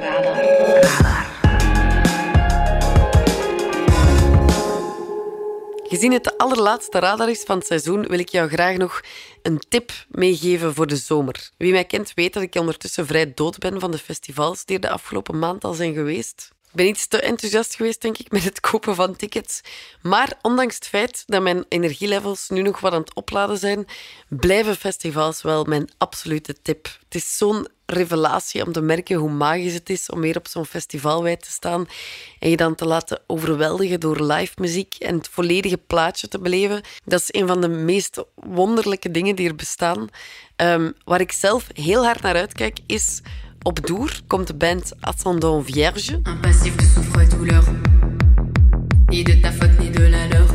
Radar. 0.00 0.34
Radar. 0.34 0.80
Radar. 0.80 1.25
Gezien 5.88 6.12
het 6.12 6.24
de 6.24 6.38
allerlaatste 6.38 6.98
radar 6.98 7.30
is 7.30 7.42
van 7.42 7.58
het 7.58 7.66
seizoen, 7.66 8.06
wil 8.06 8.18
ik 8.18 8.28
jou 8.28 8.48
graag 8.48 8.76
nog 8.76 9.00
een 9.42 9.62
tip 9.68 9.92
meegeven 10.08 10.74
voor 10.74 10.86
de 10.86 10.96
zomer. 10.96 11.50
Wie 11.56 11.72
mij 11.72 11.84
kent 11.84 12.12
weet 12.14 12.32
dat 12.32 12.42
ik 12.42 12.54
ondertussen 12.54 13.06
vrij 13.06 13.34
dood 13.34 13.58
ben 13.58 13.80
van 13.80 13.90
de 13.90 13.98
festivals 13.98 14.64
die 14.64 14.76
er 14.76 14.82
de 14.82 14.90
afgelopen 14.90 15.38
maand 15.38 15.64
al 15.64 15.72
zijn 15.72 15.94
geweest. 15.94 16.50
Ik 16.66 16.72
ben 16.72 16.86
iets 16.86 17.06
te 17.06 17.20
enthousiast 17.20 17.74
geweest, 17.74 18.02
denk 18.02 18.18
ik, 18.18 18.30
met 18.36 18.44
het 18.44 18.60
kopen 18.60 18.94
van 18.94 19.16
tickets. 19.16 19.60
Maar 20.02 20.38
ondanks 20.42 20.74
het 20.74 20.86
feit 20.86 21.22
dat 21.26 21.42
mijn 21.42 21.64
energielevels 21.68 22.48
nu 22.48 22.62
nog 22.62 22.80
wat 22.80 22.92
aan 22.92 23.00
het 23.00 23.14
opladen 23.14 23.58
zijn, 23.58 23.86
blijven 24.28 24.76
festivals 24.76 25.42
wel 25.42 25.64
mijn 25.64 25.90
absolute 25.98 26.62
tip. 26.62 26.84
Het 26.84 27.14
is 27.14 27.36
zo'n 27.36 27.68
revelatie 27.86 28.66
om 28.66 28.72
te 28.72 28.80
merken 28.80 29.16
hoe 29.16 29.30
magisch 29.30 29.74
het 29.74 29.90
is 29.90 30.10
om 30.10 30.20
weer 30.20 30.36
op 30.36 30.48
zo'n 30.48 30.66
festivalwij 30.66 31.36
te 31.36 31.50
staan 31.50 31.86
en 32.38 32.50
je 32.50 32.56
dan 32.56 32.74
te 32.74 32.84
laten 32.84 33.20
overweldigen 33.26 34.00
door 34.00 34.32
live 34.32 34.52
muziek 34.56 34.94
en 34.98 35.16
het 35.16 35.28
volledige 35.28 35.78
plaatje 35.86 36.28
te 36.28 36.38
beleven. 36.38 36.82
Dat 37.04 37.20
is 37.20 37.40
een 37.40 37.46
van 37.46 37.60
de 37.60 37.68
meest 37.68 38.24
wonderlijke 38.34 39.10
dingen 39.10 39.36
die 39.36 39.48
er 39.48 39.54
bestaan. 39.54 40.08
Um, 40.56 40.94
waar 41.04 41.20
ik 41.20 41.32
zelf 41.32 41.66
heel 41.72 42.04
hard 42.04 42.22
naar 42.22 42.36
uitkijk, 42.36 42.78
is 42.86 43.20
op 43.62 43.86
Doer 43.86 44.20
komt 44.26 44.46
de 44.46 44.54
band 44.54 44.92
Ascendant 45.00 45.64
Vierge. 45.64 46.20
Impassif 46.22 46.76
de 46.76 46.90
souffre 46.94 47.22
et 47.22 47.30
douleur. 47.30 47.64
Ni 49.06 49.22
de 49.22 49.40
ta 49.40 49.52
faute, 49.52 49.74
ni 49.78 49.90
de 49.90 50.08
la 50.08 50.26
leur. 50.26 50.46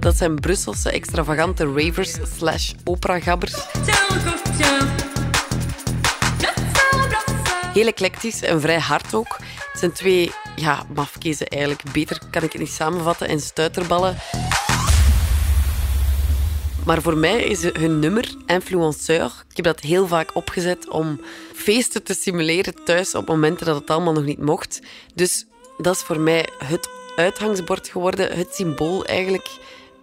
Dat 0.00 0.16
zijn 0.16 0.34
Brusselse 0.34 0.90
extravagante 0.90 1.64
ravers 1.64 2.16
slash 2.36 2.72
operagabbers. 2.84 3.54
Heel 7.76 7.86
eclectisch 7.86 8.42
en 8.42 8.60
vrij 8.60 8.78
hard 8.78 9.14
ook. 9.14 9.36
Het 9.72 9.78
zijn 9.78 9.92
twee 9.92 10.32
ja, 10.54 10.86
mafkezen 10.94 11.46
eigenlijk. 11.46 11.82
Beter 11.92 12.20
kan 12.30 12.42
ik 12.42 12.52
het 12.52 12.60
niet 12.60 12.70
samenvatten. 12.70 13.28
En 13.28 13.40
stuiterballen. 13.40 14.16
Maar 16.84 17.02
voor 17.02 17.16
mij 17.16 17.42
is 17.42 17.62
hun 17.62 17.98
nummer 17.98 18.34
Influenceur. 18.46 19.44
Ik 19.50 19.56
heb 19.56 19.64
dat 19.64 19.80
heel 19.80 20.06
vaak 20.06 20.34
opgezet 20.34 20.88
om 20.88 21.20
feesten 21.54 22.02
te 22.02 22.14
simuleren 22.14 22.84
thuis 22.84 23.14
op 23.14 23.28
momenten 23.28 23.66
dat 23.66 23.80
het 23.80 23.90
allemaal 23.90 24.12
nog 24.12 24.24
niet 24.24 24.40
mocht. 24.40 24.80
Dus 25.14 25.46
dat 25.78 25.94
is 25.94 26.02
voor 26.02 26.20
mij 26.20 26.48
het 26.64 26.88
uithangsbord 27.16 27.88
geworden, 27.88 28.36
het 28.36 28.54
symbool 28.54 29.04
eigenlijk 29.04 29.48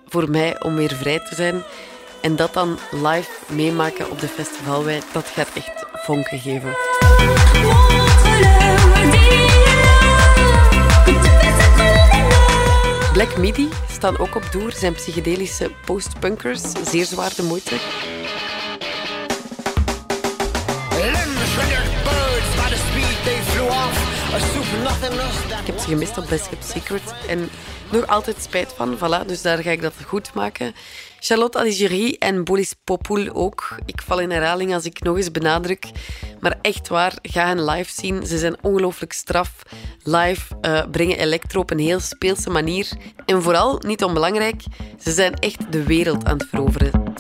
voor 0.08 0.30
mij 0.30 0.64
om 0.64 0.76
weer 0.76 0.96
vrij 0.96 1.20
te 1.20 1.36
zijn. 1.36 1.64
En 2.22 2.36
dat 2.36 2.54
dan 2.54 2.78
live 2.92 3.30
meemaken 3.48 4.12
op 4.12 4.20
de 4.20 4.28
festivalwij, 4.28 5.02
dat 5.14 5.28
gaat 5.28 5.50
echt 5.54 5.86
vonken 6.04 6.40
geven. 6.40 6.76
Black 13.14 13.38
Midi 13.38 13.70
staan 13.92 14.18
ook 14.18 14.36
op 14.36 14.44
Doer, 14.52 14.72
zijn 14.72 14.94
psychedelische 14.94 15.72
postpunkers, 15.86 16.62
zeer 16.90 17.06
zwaar 17.06 17.34
de 17.36 17.44
moeite. 17.44 17.76
Ik 25.60 25.70
heb 25.70 25.78
ze 25.80 25.88
gemist 25.88 26.18
op 26.18 26.26
Best 26.30 26.50
Secret 26.60 27.02
en 27.28 27.50
nog 27.94 28.08
altijd 28.08 28.42
spijt 28.42 28.74
van. 28.76 28.98
Voilà, 28.98 29.26
dus 29.26 29.42
daar 29.42 29.58
ga 29.58 29.72
ik 29.72 29.82
dat 29.82 29.94
goed 30.06 30.34
maken. 30.34 30.74
Charlotte 31.20 31.58
Aligerie 31.58 32.18
en 32.18 32.44
Bolis 32.44 32.74
Popoul 32.84 33.34
ook. 33.34 33.76
Ik 33.86 34.02
val 34.02 34.20
in 34.20 34.32
herhaling 34.32 34.74
als 34.74 34.86
ik 34.86 35.02
nog 35.02 35.18
eens 35.18 35.32
benadruk. 35.32 35.86
Maar 36.40 36.58
echt 36.62 36.88
waar, 36.88 37.14
ga 37.22 37.46
hen 37.46 37.66
live 37.66 37.92
zien. 37.92 38.26
Ze 38.26 38.38
zijn 38.38 38.56
ongelooflijk 38.62 39.14
straf. 39.14 39.52
Live 40.04 40.56
uh, 40.62 40.84
brengen 40.92 41.18
electro 41.18 41.60
op 41.60 41.72
een 41.72 41.80
heel 41.80 42.00
speelse 42.00 42.50
manier. 42.50 42.90
En 43.26 43.42
vooral, 43.42 43.82
niet 43.86 44.04
onbelangrijk, 44.04 44.64
ze 45.00 45.12
zijn 45.12 45.34
echt 45.34 45.72
de 45.72 45.84
wereld 45.84 46.26
aan 46.26 46.38
het 46.38 46.48
veroveren. 46.50 47.14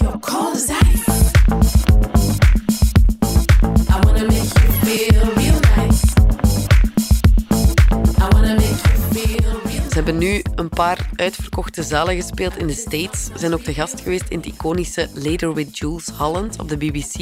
Hebben 10.03 10.29
nu 10.29 10.41
een 10.55 10.69
paar 10.69 11.09
uitverkochte 11.15 11.83
zalen 11.83 12.15
gespeeld 12.15 12.57
in 12.57 12.67
de 12.67 12.73
States. 12.73 13.25
Ze 13.25 13.37
zijn 13.37 13.53
ook 13.53 13.61
te 13.61 13.73
gast 13.73 14.01
geweest 14.01 14.29
in 14.29 14.37
het 14.37 14.47
iconische 14.47 15.09
Later 15.13 15.53
with 15.53 15.77
Jules 15.77 16.07
Holland 16.07 16.59
op 16.59 16.69
de 16.69 16.77
BBC. 16.77 17.15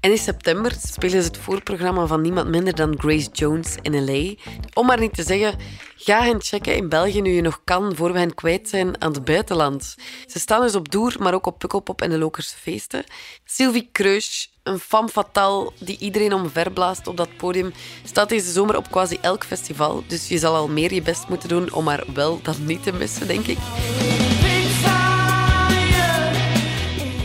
En 0.00 0.10
in 0.10 0.18
september 0.18 0.76
spelen 0.86 1.22
ze 1.22 1.28
het 1.28 1.38
voorprogramma 1.38 2.06
van 2.06 2.20
niemand 2.20 2.48
minder 2.48 2.74
dan 2.74 2.98
Grace 2.98 3.28
Jones 3.32 3.76
in 3.82 4.04
LA. 4.04 4.34
Om 4.74 4.86
maar 4.86 5.00
niet 5.00 5.14
te 5.14 5.22
zeggen, 5.22 5.58
ga 5.96 6.22
hen 6.22 6.42
checken 6.42 6.76
in 6.76 6.88
België 6.88 7.20
nu 7.20 7.30
je 7.30 7.42
nog 7.42 7.60
kan, 7.64 7.96
voor 7.96 8.12
we 8.12 8.18
hen 8.18 8.34
kwijt 8.34 8.68
zijn 8.68 9.00
aan 9.00 9.12
het 9.12 9.24
buitenland. 9.24 9.94
Ze 10.26 10.38
staan 10.38 10.62
dus 10.62 10.74
op 10.74 10.90
Doer, 10.90 11.16
maar 11.18 11.34
ook 11.34 11.46
op 11.46 11.58
Pukkelpop 11.58 12.02
en 12.02 12.10
de 12.10 12.18
Lokerse 12.18 12.56
feesten. 12.56 13.04
Sylvie 13.44 13.88
Kreusch, 13.92 14.46
een 14.68 14.78
femme 14.78 15.08
fatale 15.08 15.70
die 15.78 15.98
iedereen 15.98 16.32
omverblaast 16.32 17.06
op 17.06 17.16
dat 17.16 17.36
podium, 17.36 17.72
staat 18.04 18.28
deze 18.28 18.52
zomer 18.52 18.76
op 18.76 18.90
quasi 18.90 19.18
elk 19.20 19.44
festival. 19.44 20.04
Dus 20.06 20.28
je 20.28 20.38
zal 20.38 20.54
al 20.54 20.68
meer 20.68 20.94
je 20.94 21.02
best 21.02 21.28
moeten 21.28 21.48
doen 21.48 21.72
om 21.72 21.86
haar 21.86 22.04
wel 22.14 22.40
dat 22.42 22.58
niet 22.58 22.82
te 22.82 22.92
missen, 22.92 23.26
denk 23.26 23.46
ik. 23.46 23.58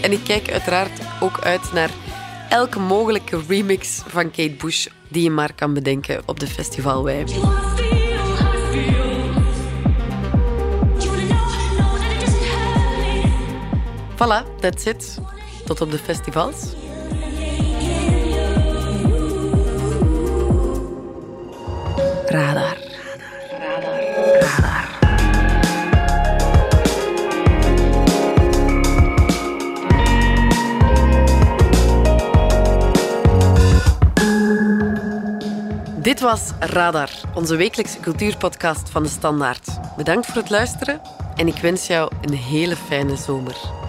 En 0.01 0.11
ik 0.11 0.23
kijk 0.23 0.51
uiteraard 0.51 0.99
ook 1.19 1.39
uit 1.39 1.73
naar 1.73 1.89
elke 2.49 2.79
mogelijke 2.79 3.41
remix 3.47 4.01
van 4.07 4.31
Kate 4.31 4.55
Bush 4.57 4.87
die 5.07 5.23
je 5.23 5.29
maar 5.29 5.53
kan 5.53 5.73
bedenken 5.73 6.21
op 6.25 6.39
de 6.39 6.47
festivalwij. 6.47 7.25
Voilà, 14.15 14.59
that's 14.59 14.85
it. 14.85 15.17
Tot 15.65 15.81
op 15.81 15.91
de 15.91 15.97
festivals. 15.97 16.82
Radar. 22.33 22.77
Radar. 23.59 24.01
Dit 36.01 36.19
was 36.19 36.51
Radar, 36.59 37.09
onze 37.33 37.55
wekelijkse 37.55 37.99
cultuurpodcast 37.99 38.89
van 38.89 39.03
de 39.03 39.09
Standaard. 39.09 39.67
Bedankt 39.97 40.25
voor 40.25 40.41
het 40.41 40.49
luisteren 40.49 41.01
en 41.35 41.47
ik 41.47 41.57
wens 41.57 41.87
jou 41.87 42.11
een 42.21 42.33
hele 42.33 42.75
fijne 42.75 43.15
zomer. 43.15 43.82